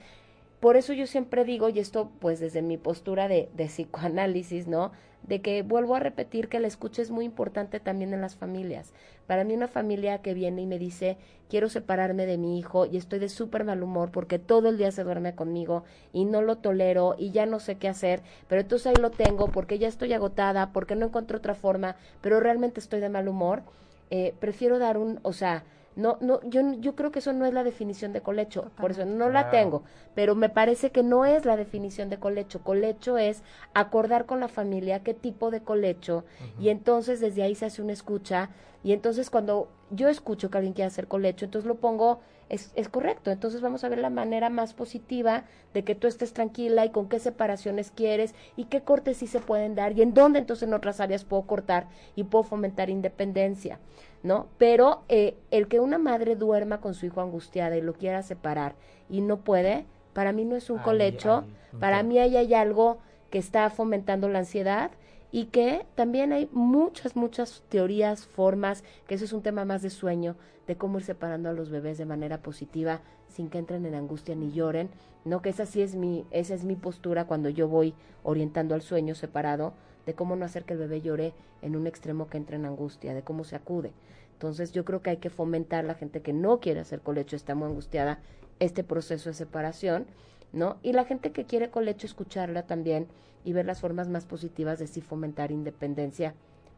[0.59, 4.91] por eso yo siempre digo, y esto pues desde mi postura de, de psicoanálisis, ¿no?
[5.23, 8.93] De que vuelvo a repetir que la escucha es muy importante también en las familias.
[9.27, 11.17] Para mí una familia que viene y me dice,
[11.49, 14.91] quiero separarme de mi hijo y estoy de súper mal humor porque todo el día
[14.91, 18.87] se duerme conmigo y no lo tolero y ya no sé qué hacer, pero entonces
[18.87, 22.99] ahí lo tengo porque ya estoy agotada, porque no encuentro otra forma, pero realmente estoy
[22.99, 23.63] de mal humor,
[24.09, 25.63] eh, prefiero dar un, o sea,
[25.99, 29.05] no, no, yo, yo creo que eso no es la definición de colecho, por eso
[29.05, 29.83] no la tengo,
[30.15, 32.61] pero me parece que no es la definición de colecho.
[32.63, 33.43] Colecho es
[33.73, 36.23] acordar con la familia qué tipo de colecho
[36.59, 38.49] y entonces desde ahí se hace una escucha
[38.83, 42.87] y entonces cuando yo escucho que alguien quiere hacer colecho, entonces lo pongo, es, es
[42.87, 45.43] correcto, entonces vamos a ver la manera más positiva
[45.73, 49.39] de que tú estés tranquila y con qué separaciones quieres y qué cortes sí se
[49.39, 53.79] pueden dar y en dónde entonces en otras áreas puedo cortar y puedo fomentar independencia.
[54.23, 54.47] ¿No?
[54.57, 58.75] Pero eh, el que una madre duerma con su hijo angustiada y lo quiera separar
[59.09, 61.45] y no puede, para mí no es un colecho,
[61.79, 62.97] para mí ahí hay algo
[63.29, 64.91] que está fomentando la ansiedad
[65.31, 69.89] y que también hay muchas, muchas teorías, formas, que eso es un tema más de
[69.89, 70.35] sueño,
[70.67, 74.35] de cómo ir separando a los bebés de manera positiva sin que entren en angustia
[74.35, 74.89] ni lloren,
[75.25, 77.93] no que esa sí es mi, esa es mi postura cuando yo voy
[78.23, 79.73] orientando al sueño separado,
[80.05, 83.13] de cómo no hacer que el bebé llore en un extremo que entre en angustia,
[83.13, 83.91] de cómo se acude.
[84.33, 87.55] Entonces yo creo que hay que fomentar la gente que no quiere hacer colecho, está
[87.55, 88.19] muy angustiada,
[88.59, 90.05] este proceso de separación,
[90.53, 90.77] ¿no?
[90.81, 93.07] Y la gente que quiere colecho, escucharla también
[93.43, 96.33] y ver las formas más positivas de sí fomentar independencia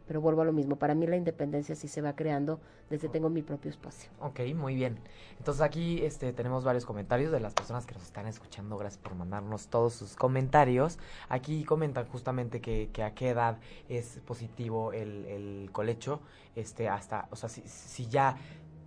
[0.07, 3.29] pero vuelvo a lo mismo, para mí la independencia sí se va creando desde tengo
[3.29, 4.11] mi propio espacio.
[4.19, 4.99] Ok, muy bien.
[5.37, 9.15] Entonces aquí este, tenemos varios comentarios de las personas que nos están escuchando, gracias por
[9.15, 10.99] mandarnos todos sus comentarios.
[11.29, 13.57] Aquí comentan justamente que, que a qué edad
[13.89, 16.21] es positivo el, el colecho,
[16.55, 18.35] este, hasta, o sea, si, si ya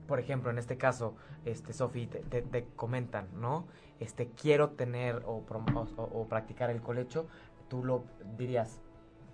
[0.06, 3.66] por ejemplo, en este caso, este, Sofi, te, te, comentan, ¿no?
[4.00, 7.26] Este, quiero tener o, o, o, practicar el colecho,
[7.68, 8.04] tú lo
[8.36, 8.80] dirías,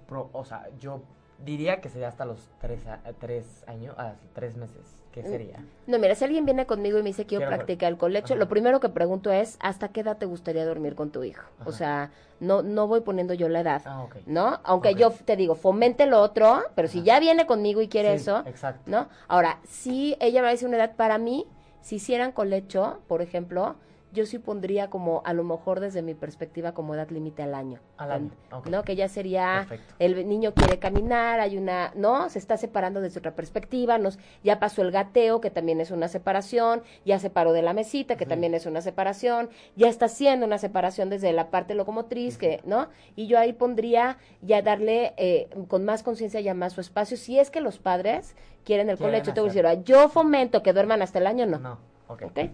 [0.07, 1.03] pro, o sea, yo
[1.45, 2.81] diría que sería hasta los tres,
[3.19, 5.01] tres años, ah, tres meses.
[5.13, 5.27] ¿Qué mm.
[5.27, 5.65] sería?
[5.87, 8.79] No, mira, si alguien viene conmigo y me dice quiero, practicar el colecho, lo primero
[8.79, 11.45] que pregunto es ¿hasta qué edad te gustaría dormir con tu hijo?
[11.65, 14.61] O sea, no no voy poniendo yo la edad, ah, ¿no?
[14.63, 18.45] Aunque yo te digo, fomente lo otro, pero si ya viene conmigo y quiere eso,
[18.47, 18.89] exacto.
[18.91, 19.09] ¿no?
[19.27, 21.47] Ahora, si ella me dice una edad para mí,
[21.81, 23.77] si hicieran colecho, por ejemplo,
[24.13, 27.81] yo sí pondría como, a lo mejor desde mi perspectiva, como edad límite al año.
[27.97, 28.31] Al año,
[28.69, 28.83] ¿No?
[28.83, 29.67] Que ya sería,
[29.99, 32.29] el niño quiere caminar, hay una, ¿no?
[32.29, 36.09] Se está separando desde otra perspectiva, nos, ya pasó el gateo, que también es una
[36.09, 40.47] separación, ya se paró de la mesita, que también es una separación, ya está haciendo
[40.47, 42.89] una separación desde la parte locomotriz, que, ¿no?
[43.17, 47.39] Y yo ahí pondría ya darle eh, con más conciencia ya más su espacio, si
[47.39, 48.35] es que los padres
[48.65, 51.59] quieren el colecho, te voy a decir, yo fomento que duerman hasta el año, no.
[51.59, 52.23] No, ok.
[52.23, 52.53] okay.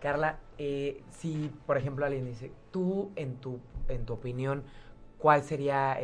[0.00, 4.64] Carla, eh, si por ejemplo alguien dice, tú en tu, en tu opinión,
[5.18, 5.98] ¿cuál sería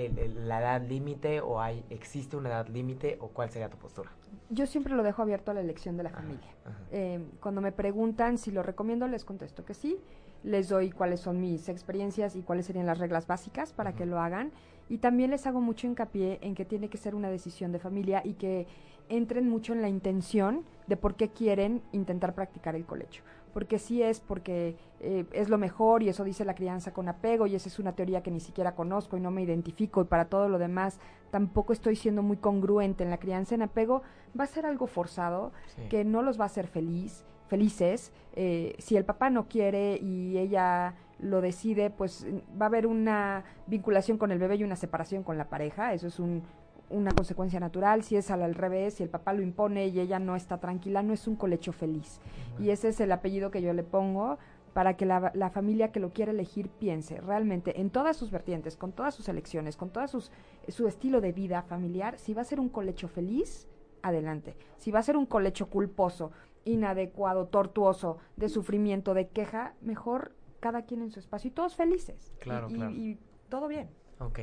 [0.44, 4.11] la edad límite o hay, existe una edad límite o cuál sería tu postura?
[4.51, 6.55] Yo siempre lo dejo abierto a la elección de la familia.
[6.92, 9.99] Eh, cuando me preguntan si lo recomiendo, les contesto que sí.
[10.44, 14.20] Les doy cuáles son mis experiencias y cuáles serían las reglas básicas para que lo
[14.20, 14.53] hagan.
[14.88, 18.22] Y también les hago mucho hincapié en que tiene que ser una decisión de familia
[18.24, 18.68] y que
[19.09, 23.22] entren mucho en la intención de por qué quieren intentar practicar el colecho
[23.57, 27.47] porque sí es porque eh, es lo mejor y eso dice la crianza con apego
[27.47, 30.27] y esa es una teoría que ni siquiera conozco y no me identifico y para
[30.27, 31.01] todo lo demás
[31.31, 34.03] tampoco estoy siendo muy congruente en la crianza en apego,
[34.39, 35.53] va a ser algo forzado
[35.89, 38.13] que no los va a hacer feliz, felices.
[38.35, 42.27] Eh, si el papá no quiere y ella lo decide, pues
[42.61, 46.09] va a haber una vinculación con el bebé y una separación con la pareja, eso
[46.09, 46.43] es un,
[46.91, 50.37] una consecuencia natural, si es al, revés, si el papá lo impone y ella no
[50.37, 52.20] está tranquila, no es un colecho feliz.
[52.59, 54.39] Y ese es el apellido que yo le pongo
[54.72, 58.76] para que la, la, familia que lo quiere elegir piense realmente en todas sus vertientes,
[58.76, 62.61] con todas sus elecciones, con todo su estilo de vida familiar, si va a ser
[62.61, 63.66] un colecho feliz
[64.03, 64.57] adelante.
[64.76, 66.30] Si va a ser un colecho culposo,
[66.64, 72.32] inadecuado, tortuoso, de sufrimiento, de queja, mejor cada quien en su espacio y todos felices.
[72.39, 72.93] Claro, y, y- claro.
[72.93, 73.18] y
[73.49, 73.89] todo bien.
[74.18, 74.41] Ok.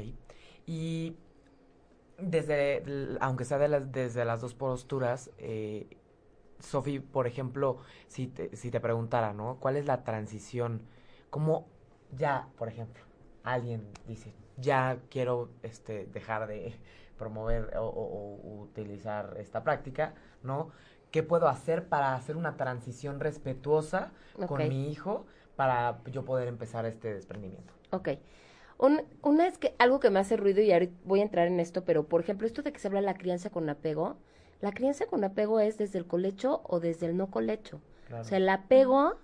[0.65, 1.15] Y
[2.17, 5.97] desde, aunque sea de las, desde las dos posturas, eh,
[6.59, 9.57] Sofi, por ejemplo, si te, si te preguntara, ¿no?
[9.59, 10.87] ¿Cuál es la transición?
[11.29, 11.67] ¿Cómo
[12.11, 13.03] ya, por ejemplo,
[13.43, 16.79] alguien dice, ya quiero este, dejar de
[17.17, 20.71] promover o, o- o utilizar esta práctica, ¿no?
[21.11, 24.11] ¿Qué puedo hacer para hacer una transición respetuosa
[24.47, 27.73] con mi hijo para yo poder empezar este desprendimiento?
[27.91, 28.09] Ok.
[28.77, 31.59] Un- una es que algo que me hace ruido y ahorita voy a entrar en
[31.59, 34.17] esto, pero por ejemplo, esto de que se habla de la crianza con apego,
[34.61, 37.81] la crianza con apego es desde el colecho o desde el no colecho.
[38.19, 39.15] O sea, el apego,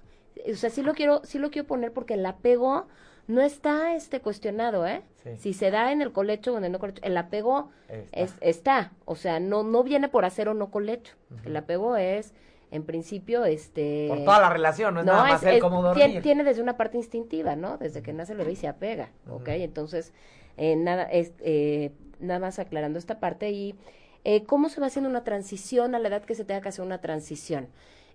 [0.51, 2.87] o sea, sí lo quiero, sí lo quiero poner porque el apego
[3.27, 5.03] no está este cuestionado, ¿eh?
[5.23, 5.29] Sí.
[5.37, 8.19] Si se da en el colecho o en el no colecho, el apego Está.
[8.19, 11.15] es, está, o sea, no, no viene por hacer o no colecho.
[11.45, 12.33] El apego es,
[12.71, 16.21] en principio, este Por toda la relación, no es nada más es- cómo dormir.
[16.21, 17.77] Tiene, desde una parte instintiva, ¿no?
[17.77, 19.41] Desde que nace el bebé y se apega, ¿ok?
[19.41, 19.51] Ujú.
[19.51, 20.13] Entonces,
[20.57, 23.75] eh, nada, es, eh, nada más aclarando esta parte y
[24.23, 26.85] eh, cómo se va haciendo una transición a la edad que se tenga que hacer
[26.85, 27.69] una transición.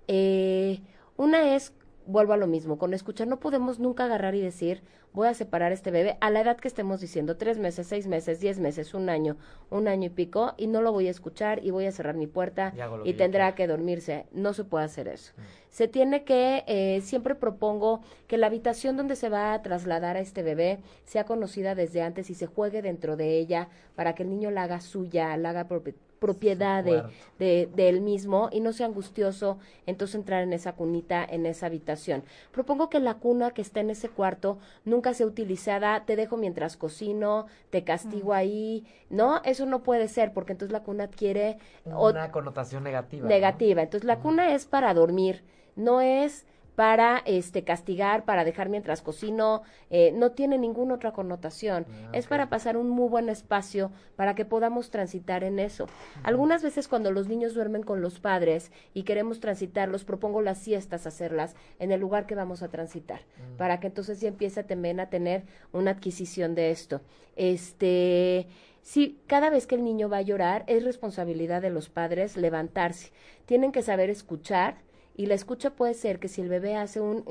[0.07, 0.81] Eh,
[1.17, 1.73] una es,
[2.07, 4.83] vuelvo a lo mismo, con escuchar no podemos nunca agarrar y decir,
[5.13, 8.41] voy a separar este bebé a la edad que estemos diciendo, tres meses, seis meses,
[8.41, 9.37] diez meses, un año,
[9.71, 12.27] un año y pico, y no lo voy a escuchar y voy a cerrar mi
[12.27, 12.73] puerta
[13.07, 14.27] Y tendrá que dormirse.
[14.33, 15.33] No se puede hacer eso.
[15.37, 15.41] Mm.
[15.71, 20.21] Se tiene que, eh, siempre propongo que la habitación donde se va a trasladar a
[20.21, 24.31] este bebé sea conocida desde antes y se juegue dentro de ella para que el
[24.31, 25.95] niño la haga suya, la haga propi-
[26.25, 27.11] propiedad de, cuarto.
[27.39, 31.67] de, de él mismo y no sea angustioso entonces entrar en esa cunita, en esa
[31.67, 32.23] habitación.
[32.51, 34.57] Propongo que la cuna que está en ese cuarto
[34.87, 39.43] nunca sea utilizada, te dejo mientras cocino, te castigo ahí, ¿no?
[39.45, 43.25] Eso no puede ser porque entonces la cuna adquiere Una connotación negativa.
[43.25, 43.29] ¿no?
[43.29, 43.83] negativa.
[43.83, 45.45] Entonces la cuna es para dormir,
[45.77, 51.87] no es para este castigar, para dejar mientras cocino, eh, no tiene ninguna otra connotación.
[51.89, 55.87] Ah, Es para pasar un muy buen espacio para que podamos transitar en eso.
[56.23, 61.07] Algunas veces cuando los niños duermen con los padres y queremos transitarlos, propongo las siestas
[61.07, 63.57] hacerlas en el lugar que vamos a transitar, Mm.
[63.57, 67.01] para que entonces ya empiece también a tener una adquisición de esto.
[67.37, 68.47] Este,
[68.83, 73.13] Sí, cada vez que el niño va a llorar es responsabilidad de los padres levantarse.
[73.47, 74.77] Tienen que saber escuchar
[75.15, 77.25] y la escucha puede ser que si el bebé hace un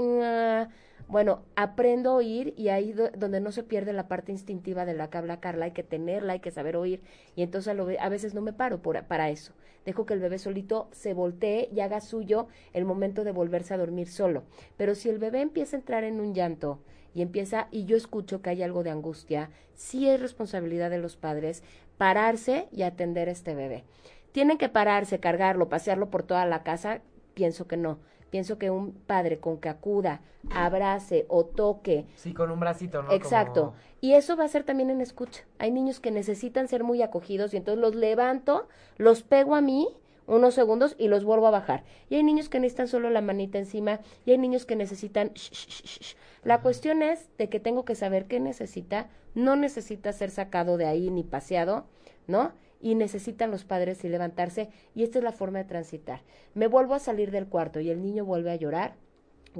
[1.07, 4.93] bueno, aprendo a oír y ahí do- donde no se pierde la parte instintiva de
[4.93, 7.01] la que habla Carla, hay que tenerla, hay que saber oír
[7.35, 9.53] y entonces a, veces no me paro para eso.
[9.85, 13.77] Dejo que el bebé solito se voltee y haga suyo el momento de volverse a
[13.77, 14.43] dormir solo.
[14.77, 16.79] Pero si el bebé empieza a entrar en un llanto,
[17.15, 21.15] y empieza y yo escucho que hay algo de angustia, sí es responsabilidad de los
[21.15, 21.61] padres
[21.97, 23.83] pararse y atender a este bebé.
[24.31, 27.01] Tienen que pararse, cargarlo, pasearlo por toda la casa,
[27.33, 27.99] pienso que no.
[28.29, 30.21] Pienso que un padre con que acuda,
[30.55, 33.11] abrace o toque, Sí, con un bracito, ¿no?
[33.11, 33.61] Exacto.
[33.65, 35.43] Como- Y eso va a ser también en escucha.
[35.59, 38.67] Hay niños que necesitan ser muy acogidos y entonces los levanto,
[38.97, 39.87] los pego a mí
[40.25, 41.83] unos segundos y los vuelvo a bajar.
[42.09, 45.31] Y hay niños que necesitan solo la manita encima y hay niños que necesitan...
[45.35, 46.15] sh, sh, sh, sh.
[46.43, 49.09] La cuestión es de que tengo que saber qué necesita.
[49.35, 51.85] No necesita ser sacado de ahí ni paseado,
[52.27, 52.51] ¿no?
[52.83, 56.21] Y necesitan los padres y levantarse y esta es la forma de transitar.
[56.53, 58.93] Me vuelvo a salir del cuarto y el niño vuelve a llorar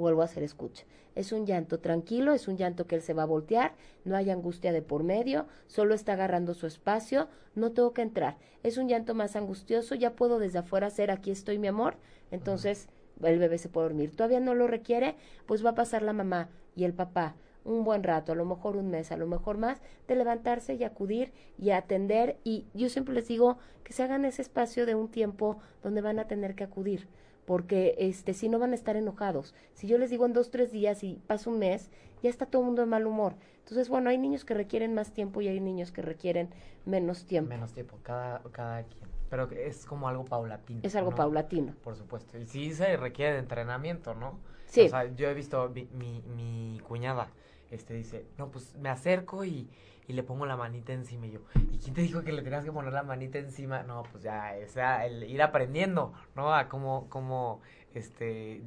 [0.00, 0.84] vuelvo a hacer escucha.
[1.14, 4.30] Es un llanto tranquilo, es un llanto que él se va a voltear, no hay
[4.30, 8.36] angustia de por medio, solo está agarrando su espacio, no tengo que entrar.
[8.62, 11.96] Es un llanto más angustioso, ya puedo desde afuera hacer aquí estoy mi amor,
[12.30, 12.88] entonces
[13.22, 14.10] el bebé se puede dormir.
[14.16, 15.14] Todavía no lo requiere,
[15.46, 18.76] pues va a pasar la mamá y el papá un buen rato, a lo mejor
[18.76, 22.38] un mes, a lo mejor más, de levantarse y acudir y atender.
[22.44, 26.18] Y yo siempre les digo que se hagan ese espacio de un tiempo donde van
[26.18, 27.08] a tener que acudir
[27.44, 29.54] porque este si no van a estar enojados.
[29.74, 31.90] Si yo les digo en dos, tres días y pasa un mes,
[32.22, 33.34] ya está todo el mundo de mal humor.
[33.58, 36.50] Entonces, bueno, hay niños que requieren más tiempo y hay niños que requieren
[36.84, 37.48] menos tiempo.
[37.48, 39.04] Menos tiempo, cada, cada quien.
[39.30, 40.80] Pero es como algo paulatino.
[40.82, 41.16] Es algo ¿no?
[41.16, 41.74] paulatino.
[41.82, 42.38] Por supuesto.
[42.38, 44.38] Y sí se requiere de entrenamiento, ¿no?
[44.66, 44.82] Sí.
[44.82, 47.30] O sea, yo he visto mi, mi, mi cuñada,
[47.74, 49.68] este dice, no, pues me acerco y,
[50.06, 51.40] y le pongo la manita encima y yo,
[51.72, 53.82] ¿y quién te dijo que le tenías que poner la manita encima?
[53.82, 56.54] No, pues ya, o sea, el ir aprendiendo, ¿no?
[56.54, 57.60] A cómo, cómo,
[57.94, 58.62] este,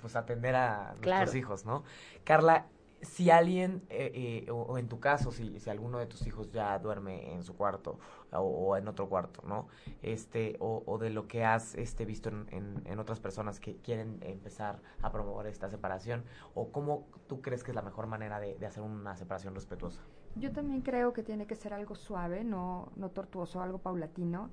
[0.00, 1.36] pues atender a nuestros Claro.
[1.36, 1.84] hijos, ¿no?
[2.24, 2.66] Carla,
[3.02, 6.78] si alguien, eh, eh, o, en tu caso, si, si alguno de tus hijos ya
[6.78, 7.98] duerme en su cuarto
[8.30, 9.66] o, en otro cuarto, ¿no?
[10.02, 14.18] Este, o, o de lo que has este, visto en, en, otras personas que quieren
[14.22, 16.24] empezar a promover esta separación,
[16.54, 20.00] o cómo tú crees que es la mejor manera de, hacer una separación respetuosa.
[20.36, 24.50] Yo también creo que tiene que ser algo suave, no, no tortuoso, algo paulatino.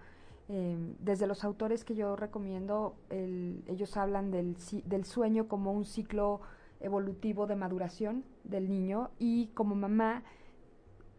[0.50, 5.86] Eh, desde los autores que yo recomiendo, el, ellos hablan del, del sueño como un
[5.86, 6.41] ciclo
[6.80, 10.23] evolutivo de maduración del niño y como mamá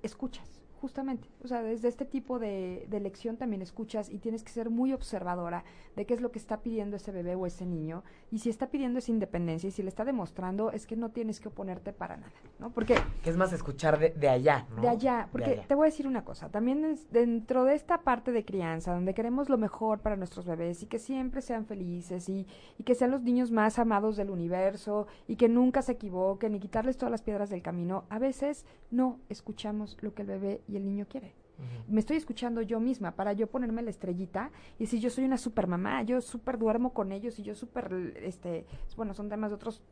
[0.02, 1.28] escuchas, justamente.
[1.45, 4.93] O sea, desde este tipo de, de lección también escuchas y tienes que ser muy
[4.93, 5.64] observadora
[5.97, 8.03] de qué es lo que está pidiendo ese bebé o ese niño.
[8.31, 11.41] Y si está pidiendo esa independencia y si le está demostrando, es que no tienes
[11.41, 12.70] que oponerte para nada, ¿no?
[12.72, 14.83] Porque Que es más escuchar de, de allá, ¿no?
[14.83, 15.64] de allá, porque allá.
[15.66, 19.14] te voy a decir una cosa, también es- dentro de esta parte de crianza, donde
[19.14, 22.47] queremos lo mejor para nuestros bebés y que siempre sean felices y,
[22.78, 26.61] y que sean los niños más amados del universo y que nunca se equivoquen y
[26.61, 30.76] quitarles todas las piedras del camino, a veces no escuchamos lo que el bebé y
[30.76, 31.34] el niño quiere.
[31.88, 35.36] Me estoy escuchando yo misma para yo ponerme la estrellita y si yo soy una
[35.36, 38.64] super mamá, yo súper duermo con ellos y yo súper, este,
[38.96, 39.82] bueno, son temas de otros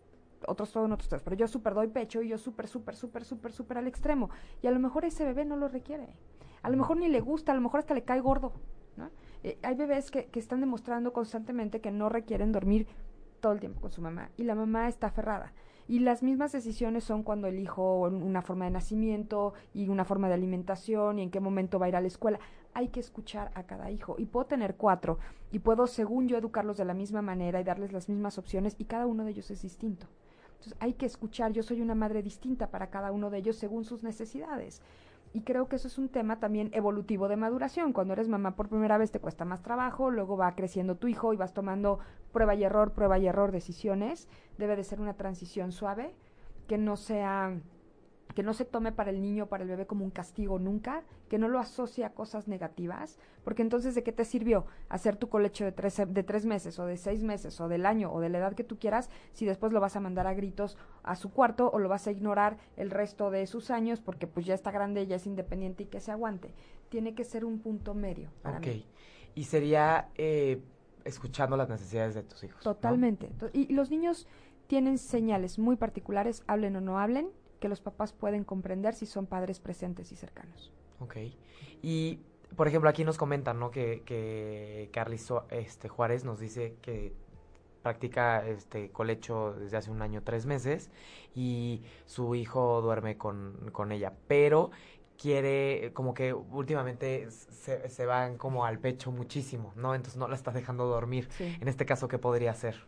[0.47, 3.25] otros todo en otros temas, pero yo súper doy pecho y yo súper, súper, súper,
[3.25, 4.31] súper, súper al extremo.
[4.63, 6.09] Y a lo mejor ese bebé no lo requiere.
[6.63, 8.53] A lo mejor ni le gusta, a lo mejor hasta le cae gordo.
[8.97, 9.11] ¿no?
[9.43, 12.87] Eh, hay bebés que, que están demostrando constantemente que no requieren dormir
[13.41, 15.53] todo el tiempo con su mamá y la mamá está aferrada.
[15.89, 20.35] Y las mismas decisiones son cuando elijo una forma de nacimiento y una forma de
[20.35, 22.39] alimentación y en qué momento va a ir a la escuela.
[22.75, 24.17] Hay que escuchar a cada hijo.
[24.19, 25.19] Y puedo tener cuatro
[25.51, 28.85] y puedo, según yo, educarlos de la misma manera y darles las mismas opciones y
[28.85, 30.07] cada uno de ellos es distinto.
[30.59, 33.85] Entonces hay que escuchar, yo soy una madre distinta para cada uno de ellos según
[33.85, 34.83] sus necesidades.
[35.33, 37.93] Y creo que eso es un tema también evolutivo de maduración.
[37.93, 41.33] Cuando eres mamá por primera vez te cuesta más trabajo, luego va creciendo tu hijo
[41.33, 41.99] y vas tomando
[42.33, 44.29] prueba y error, prueba y error, decisiones.
[44.57, 46.15] Debe de ser una transición suave,
[46.67, 47.61] que no sea
[48.35, 51.39] que no se tome para el niño, para el bebé como un castigo nunca, que
[51.39, 55.65] no lo asocie a cosas negativas, porque entonces ¿de qué te sirvió hacer tu colecho
[55.65, 58.39] de tres, de tres meses o de seis meses o del año o de la
[58.39, 61.71] edad que tú quieras si después lo vas a mandar a gritos a su cuarto
[61.73, 65.07] o lo vas a ignorar el resto de sus años porque pues ya está grande,
[65.07, 66.55] ya es independiente y que se aguante?
[66.91, 68.31] Tiene que ser un punto medio.
[68.43, 68.67] Para Ok.
[68.67, 68.87] mí.
[69.35, 70.63] Y sería eh,
[71.05, 72.63] escuchando las necesidades de tus hijos.
[72.63, 73.29] Totalmente.
[73.39, 74.27] To- Y los niños
[74.67, 77.31] tienen señales muy particulares, hablen o no hablen,
[77.61, 80.73] que los papás pueden comprender si son padres presentes y cercanos.
[81.01, 81.17] Ok.
[81.83, 82.21] Y,
[82.57, 83.71] por ejemplo, aquí nos comentan, ¿no?
[83.71, 87.13] Que, que Carly Su- este, Juárez nos dice que
[87.83, 90.91] practica este colecho desde hace un año, tres meses,
[91.35, 94.71] y su hijo duerme con, con ella, pero
[95.17, 99.95] quiere, como que últimamente se, se van como al pecho muchísimo, ¿no?
[99.95, 101.29] Entonces no la está dejando dormir.
[101.31, 101.57] Sí.
[101.61, 102.85] En este caso, ¿qué podría hacer?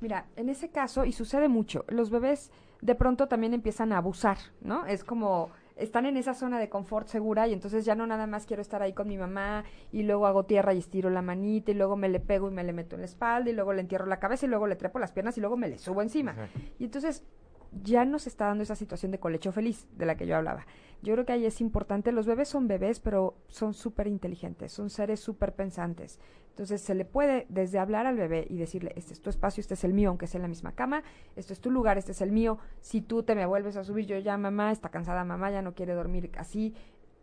[0.00, 2.50] Mira, en ese caso, y sucede mucho, los bebés
[2.80, 4.86] de pronto también empiezan a abusar, ¿no?
[4.86, 8.46] Es como están en esa zona de confort segura y entonces ya no nada más
[8.46, 11.74] quiero estar ahí con mi mamá y luego hago tierra y estiro la manita y
[11.74, 14.06] luego me le pego y me le meto en la espalda y luego le entierro
[14.06, 16.32] la cabeza y luego le trepo las piernas y luego me le subo encima.
[16.32, 16.48] Ajá.
[16.78, 17.24] Y entonces
[17.82, 20.66] ya nos está dando esa situación de colecho feliz de la que yo hablaba.
[21.02, 24.88] Yo creo que ahí es importante, los bebés son bebés, pero son súper inteligentes, son
[24.90, 26.18] seres súper pensantes.
[26.50, 29.74] Entonces se le puede desde hablar al bebé y decirle, este es tu espacio, este
[29.74, 31.02] es el mío, aunque sea en la misma cama,
[31.36, 34.06] este es tu lugar, este es el mío, si tú te me vuelves a subir,
[34.06, 36.74] yo ya mamá, está cansada mamá, ya no quiere dormir así,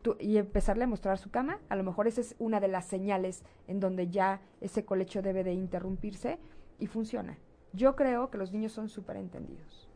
[0.01, 2.85] tú- y empezarle a mostrar su cama, a lo mejor esa es una de las
[2.85, 6.37] señales en donde ya ese colecho debe de interrumpirse
[6.77, 7.37] y funciona.
[7.73, 9.87] Yo creo que los niños son súper entendidos.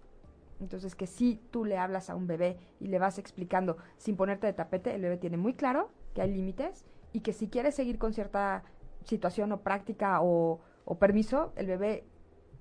[0.59, 4.47] Entonces, que si tú le hablas a un bebé y le vas explicando sin ponerte
[4.47, 7.97] de tapete, el bebé tiene muy claro que hay límites y que si quiere seguir
[7.97, 8.63] con cierta
[9.03, 10.59] situación o práctica o,
[10.99, 12.05] permiso, el bebé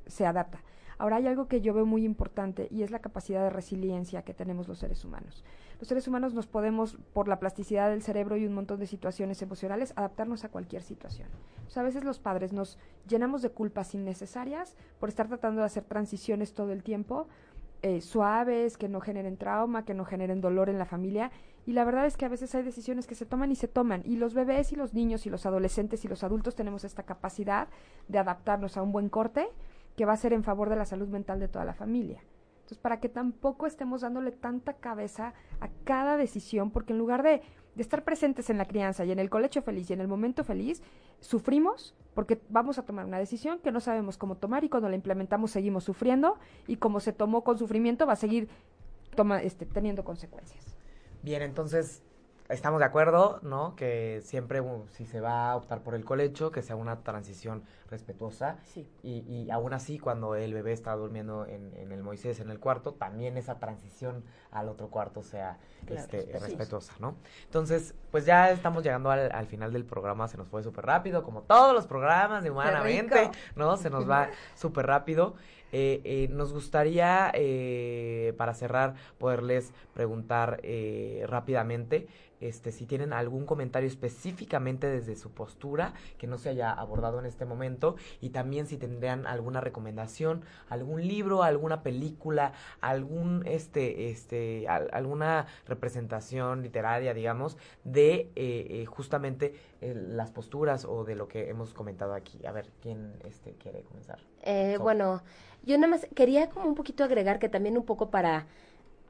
[0.06, 0.62] se adapta.
[0.96, 4.32] Ahora hay algo que yo veo muy importante y es la capacidad de resiliencia que
[4.32, 5.44] tenemos los seres humanos.
[5.80, 9.42] Los seres humanos nos podemos, por la plasticidad del cerebro y un montón de situaciones
[9.42, 11.28] emocionales, adaptarnos a cualquier situación.
[11.76, 12.78] A veces los padres nos
[13.08, 17.26] llenamos de culpas innecesarias por estar tratando de hacer transiciones todo el tiempo,
[17.84, 21.30] eh, suaves, que no generen trauma, que no generen dolor en la familia.
[21.66, 24.00] Y la verdad es que a veces hay decisiones que se toman y se toman.
[24.06, 27.68] Y los bebés y los niños y los adolescentes y los adultos tenemos esta capacidad
[28.08, 29.50] de adaptarnos a un buen corte
[29.96, 32.22] que va a ser en favor de la salud mental de toda la familia.
[32.54, 37.42] Entonces, para que tampoco estemos dándole tanta cabeza a cada decisión, porque en lugar de,
[37.74, 40.44] de estar presentes en la crianza y en el colecho feliz y en el momento
[40.44, 40.82] feliz,
[41.20, 44.94] sufrimos porque vamos a tomar una decisión que no sabemos cómo tomar y cuando la
[44.94, 48.48] implementamos seguimos sufriendo y como se tomó con sufrimiento va a seguir
[49.14, 50.76] toma, este, teniendo consecuencias.
[51.22, 52.02] Bien, entonces
[52.54, 53.74] estamos de acuerdo, ¿no?
[53.76, 57.62] Que siempre uh, si se va a optar por el colecho, que sea una transición
[57.90, 58.56] respetuosa.
[58.64, 58.88] Sí.
[59.02, 62.58] Y, y aún así, cuando el bebé está durmiendo en, en el Moisés, en el
[62.60, 66.46] cuarto, también esa transición al otro cuarto sea Claro, este, respetuosa.
[66.46, 67.16] respetuosa, ¿no?
[67.44, 71.22] Entonces, pues ya estamos llegando al, al final del programa, se nos fue súper rápido,
[71.22, 73.30] como todos los programas de Humanamente.
[73.56, 73.76] ¿no?
[73.76, 75.34] Se nos va súper rápido.
[75.72, 82.06] Eh, eh, nos gustaría, eh, para cerrar, poderles preguntar eh, rápidamente
[82.40, 87.26] este, si tienen algún comentario específicamente desde su postura que no se haya abordado en
[87.26, 94.66] este momento y también si tendrían alguna recomendación, algún libro, alguna película, algún este, este,
[94.68, 101.28] al- alguna representación literaria, digamos, de eh, eh, justamente eh, las posturas o de lo
[101.28, 102.44] que hemos comentado aquí.
[102.46, 104.18] A ver, ¿quién este, quiere comenzar?
[104.42, 105.22] Eh, So- bueno,
[105.62, 108.46] yo nada más quería como un poquito agregar que también un poco para,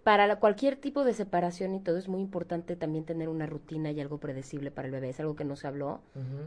[0.05, 4.00] para cualquier tipo de separación y todo es muy importante también tener una rutina y
[4.00, 5.09] algo predecible para el bebé.
[5.09, 6.00] Es algo que no se habló.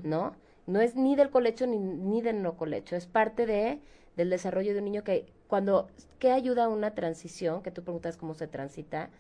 [0.04, 0.36] ¿no?
[0.68, 3.80] No es ni del colecho ni, ni del no colecho, es parte de
[4.16, 5.88] del desarrollo de un niño que cuando,
[6.18, 7.62] ¿qué ayuda a una transición?
[7.62, 9.12] Que tú preguntas cómo se transita,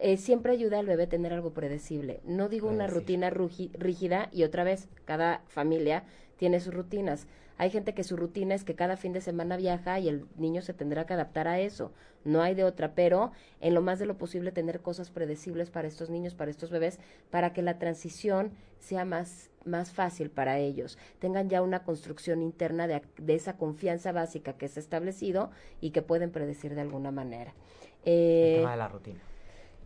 [0.00, 2.20] eh, siempre ayuda al bebé a tener algo predecible.
[2.24, 3.00] No digo una Predecir.
[3.02, 6.04] rutina rugi- rígida y otra vez, cada familia
[6.36, 7.26] tiene sus rutinas.
[7.58, 10.62] Hay gente que su rutina es que cada fin de semana viaja y el niño
[10.62, 11.92] se tendrá que adaptar a eso.
[12.24, 13.30] No hay de otra, pero
[13.60, 16.98] en lo más de lo posible tener cosas predecibles para estos niños, para estos bebés,
[17.30, 20.98] para que la transición sea más, más fácil para ellos.
[21.20, 25.90] Tengan ya una construcción interna de, de esa confianza básica que se ha establecido y
[25.90, 27.54] que pueden predecir de alguna manera.
[28.02, 29.20] El Eh, tema de la rutina.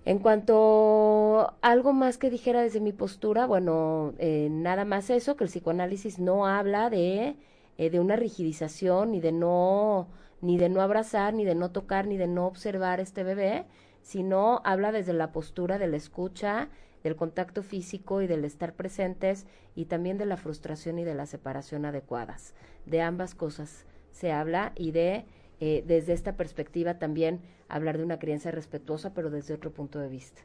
[0.07, 5.43] En cuanto algo más que dijera desde mi postura, bueno, eh, nada más eso, que
[5.43, 7.35] el psicoanálisis no habla de,
[7.77, 10.07] eh, de una rigidización, ni de no,
[10.41, 13.67] ni de no abrazar, ni de no tocar, ni de no observar este bebé,
[14.01, 16.69] sino habla desde la postura de la escucha,
[17.03, 19.45] del contacto físico y del estar presentes,
[19.75, 22.55] y también de la frustración y de la separación adecuadas.
[22.85, 25.25] De ambas cosas se habla y de
[25.61, 30.09] eh, desde esta perspectiva también hablar de una crianza respetuosa, pero desde otro punto de
[30.09, 30.43] vista.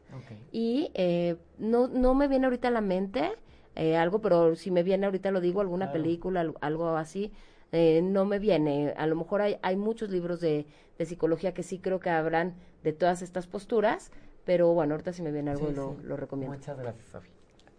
[0.51, 3.31] Y eh, no, no me viene ahorita a la mente
[3.75, 6.03] eh, algo, pero si me viene ahorita lo digo, alguna Claro.
[6.03, 7.31] película, al- algo así,
[7.71, 8.93] eh, no me viene.
[8.97, 10.65] A lo mejor hay, hay muchos libros de,
[10.97, 14.11] de psicología que sí creo que hablan de todas estas posturas,
[14.43, 16.03] pero bueno, ahorita si me viene algo Sí, lo, sí.
[16.03, 16.57] lo recomiendo.
[16.57, 17.29] Muchas gracias, Sofi.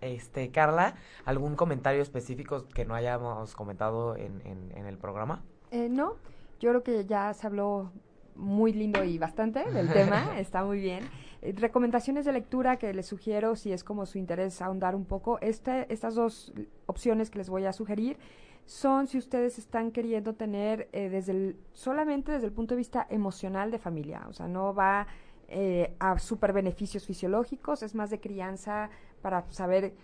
[0.01, 5.45] Este, Carla, ¿algún comentario específico que no hayamos comentado en, en, en el programa?
[5.71, 6.17] Eh, no,
[6.63, 7.91] yo creo que ya se habló
[8.37, 11.05] muy lindo y bastante del tema, está muy bien.
[11.43, 15.41] Eh, recomendaciones de lectura que les sugiero, si es como su interés ahondar un poco,
[15.41, 16.55] este, estas dos
[16.87, 18.17] opciones que les voy a sugerir
[18.65, 23.09] son si ustedes están queriendo tener eh, desde el, solamente desde el punto de vista
[23.11, 25.09] emocional de familia, o sea, no va
[25.49, 28.89] eh, a super beneficios fisiológicos, es más de crianza
[29.21, 29.95] para saber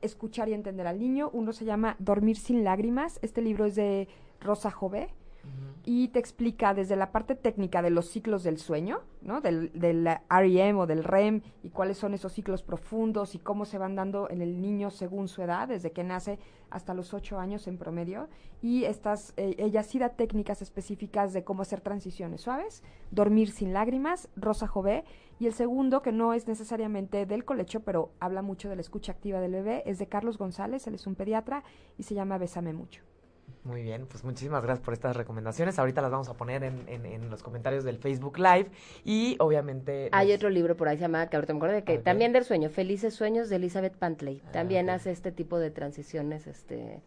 [0.00, 1.30] escuchar y entender al niño.
[1.32, 4.08] Uno se llama Dormir sin lágrimas, este libro es de
[4.40, 5.14] Rosa Jové
[5.84, 9.40] y te explica desde la parte técnica de los ciclos del sueño, ¿no?
[9.40, 13.78] Del, del REM o del REM y cuáles son esos ciclos profundos y cómo se
[13.78, 16.38] van dando en el niño según su edad, desde que nace
[16.70, 18.28] hasta los ocho años en promedio.
[18.60, 23.72] Y estas, eh, ella sí da técnicas específicas de cómo hacer transiciones suaves, dormir sin
[23.72, 25.04] lágrimas, Rosa Jové.
[25.40, 29.10] Y el segundo, que no es necesariamente del colecho, pero habla mucho de la escucha
[29.10, 31.64] activa del bebé, es de Carlos González, él es un pediatra
[31.98, 33.02] y se llama Bésame mucho.
[33.64, 35.78] Muy bien, pues muchísimas gracias por estas recomendaciones.
[35.78, 38.70] Ahorita las vamos a poner en, en, en los comentarios del Facebook Live
[39.04, 40.08] y obviamente...
[40.10, 42.32] Hay nos- otro libro por ahí, se llama, que ahorita me acuerdo de que también
[42.32, 44.42] del sueño, Felices Sueños de Elizabeth Pantley.
[44.46, 47.02] Ah, También hace este tipo de transiciones este,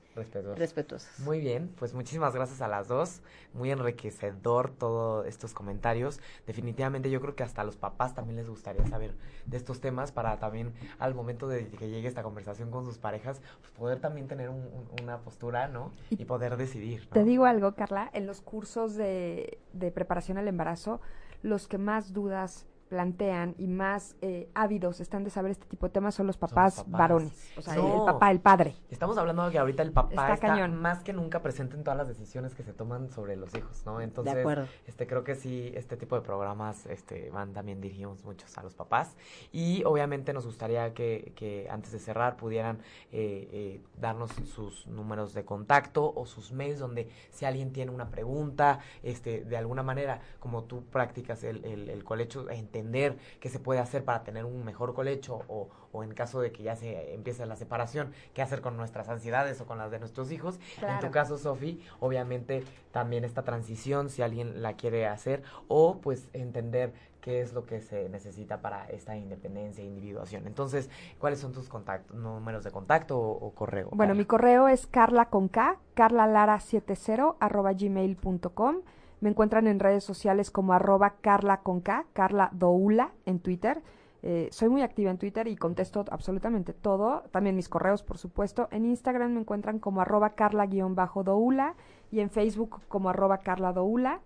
[0.56, 1.20] respetuosas.
[1.20, 3.22] Muy bien, pues muchísimas gracias a las dos.
[3.54, 6.22] Muy enriquecedor todos estos comentarios.
[6.48, 9.12] Definitivamente yo creo que hasta a los papás también les gustaría saber
[9.46, 13.42] de estos temas para también al momento de que llegue esta conversación con sus parejas,
[13.60, 15.92] pues poder también tener un- un- una postura, ¿no?
[16.12, 17.10] Y poder decidir.
[17.10, 19.58] Te digo algo, Carla, en los cursos de
[19.94, 21.02] preparación al embarazo,
[21.42, 25.92] los que más dudas plantean y más eh, ávidos están de saber este tipo de
[25.94, 26.92] temas son los papás, papás.
[26.92, 27.52] varones.
[27.58, 28.00] O sea, No.
[28.00, 28.76] el papá, el padre.
[28.90, 30.76] Estamos hablando de que ahorita el papá Está está, cañón.
[30.80, 34.02] más que nunca presente en todas las decisiones que se toman sobre los hijos, ¿no?
[34.02, 34.68] Entonces, de acuerdo.
[34.86, 38.76] este creo que sí, este tipo de programas este, van también dirigimos muchos a los
[38.76, 39.16] papás
[39.52, 42.78] y obviamente nos gustaría que, que antes de cerrar pudieran
[43.12, 48.10] eh, eh, darnos sus números de contacto o sus mails donde si alguien tiene una
[48.10, 53.50] pregunta, este, de alguna manera, como tú practicas el, el, el colecho, en- entender qué
[53.50, 56.76] se puede hacer para tener un mejor colecho o, o en caso de que ya
[56.76, 60.60] se empiece la separación, qué hacer con nuestras ansiedades o con las de nuestros hijos.
[60.82, 66.30] En tu caso, Sofi, obviamente también esta transición, si alguien la quiere hacer, o pues
[66.34, 70.46] entender qué es lo que se necesita para esta independencia e individuación.
[70.46, 73.90] Entonces, ¿cuáles son tus contactos, números de contacto o, correo?
[73.94, 78.82] Bueno, mi correo es carla con K, carlalara70 arroba gmail.com.
[79.26, 83.82] Me encuentran en redes sociales como arroba carla con K, carla doula en Twitter.
[84.22, 87.24] Eh, soy muy activa en Twitter y contesto absolutamente todo.
[87.32, 88.68] También mis correos, por supuesto.
[88.70, 91.74] En Instagram me encuentran como arroba carla-doula
[92.12, 94.20] y en Facebook como arroba carla doula.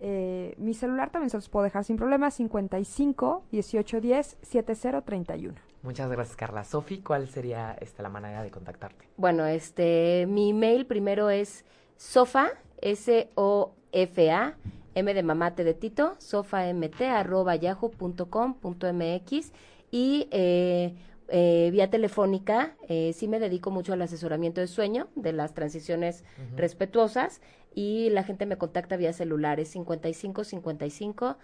[0.00, 5.54] Eh, mi celular también se los puedo dejar sin problema, 55 1810 7031.
[5.82, 6.64] Muchas gracias, Carla.
[6.64, 9.08] Sofi, ¿cuál sería esta, la manera de contactarte?
[9.16, 11.64] Bueno, este, mi email primero es
[11.96, 12.48] sofa,
[12.82, 19.52] S-O-F-A, M de mamate de Tito, sofamt, arroba yahoo.com.mx
[19.90, 20.94] y eh,
[21.28, 26.24] eh, vía telefónica, eh, sí me dedico mucho al asesoramiento de sueño, de las transiciones
[26.56, 27.40] respetuosas
[27.74, 31.36] y la gente me contacta vía celulares 55 55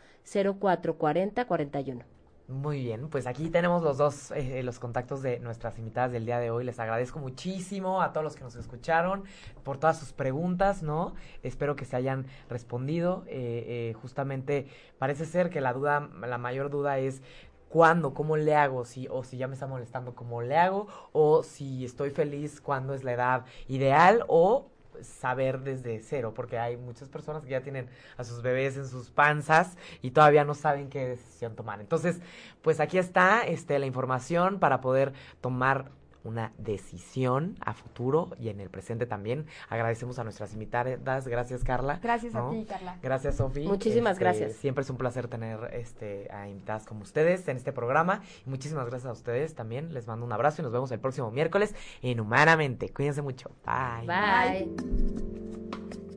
[0.59, 2.18] 04 40 41.
[2.49, 6.39] Muy bien, pues aquí tenemos los dos, eh, los contactos de nuestras invitadas del día
[6.39, 6.65] de hoy.
[6.65, 9.25] Les agradezco muchísimo a todos los que nos escucharon
[9.65, 11.15] por todas sus preguntas, ¿no?
[11.43, 13.25] Espero que se hayan respondido.
[13.27, 14.67] Eh, eh, justamente
[14.99, 17.21] parece ser que la duda, la mayor duda es
[17.69, 21.43] cuándo, cómo le hago, si, o si ya me está molestando, cómo le hago, o
[21.43, 24.71] si estoy feliz, cuándo es la edad ideal, o
[25.03, 29.11] saber desde cero, porque hay muchas personas que ya tienen a sus bebés en sus
[29.11, 31.81] panzas y todavía no saben qué decisión tomar.
[31.81, 32.21] Entonces,
[32.63, 35.91] pues aquí está este, la información para poder tomar
[36.29, 39.47] una decisión a futuro y en el presente también.
[39.69, 41.27] Agradecemos a nuestras invitadas.
[41.27, 41.99] Gracias, Carla.
[42.03, 42.99] Gracias a ti, Carla.
[43.03, 43.67] Gracias, Sofi.
[43.67, 44.53] Muchísimas este, gracias.
[44.55, 48.23] Siempre es un placer tener este, a invitadas como ustedes en este programa.
[48.47, 49.95] Y muchísimas gracias a ustedes también.
[49.95, 52.91] Les mando un abrazo y nos vemos el próximo miércoles en Humanamente.
[52.91, 53.51] Cuídense mucho.
[53.65, 54.07] Bye.
[54.07, 56.08] Bye.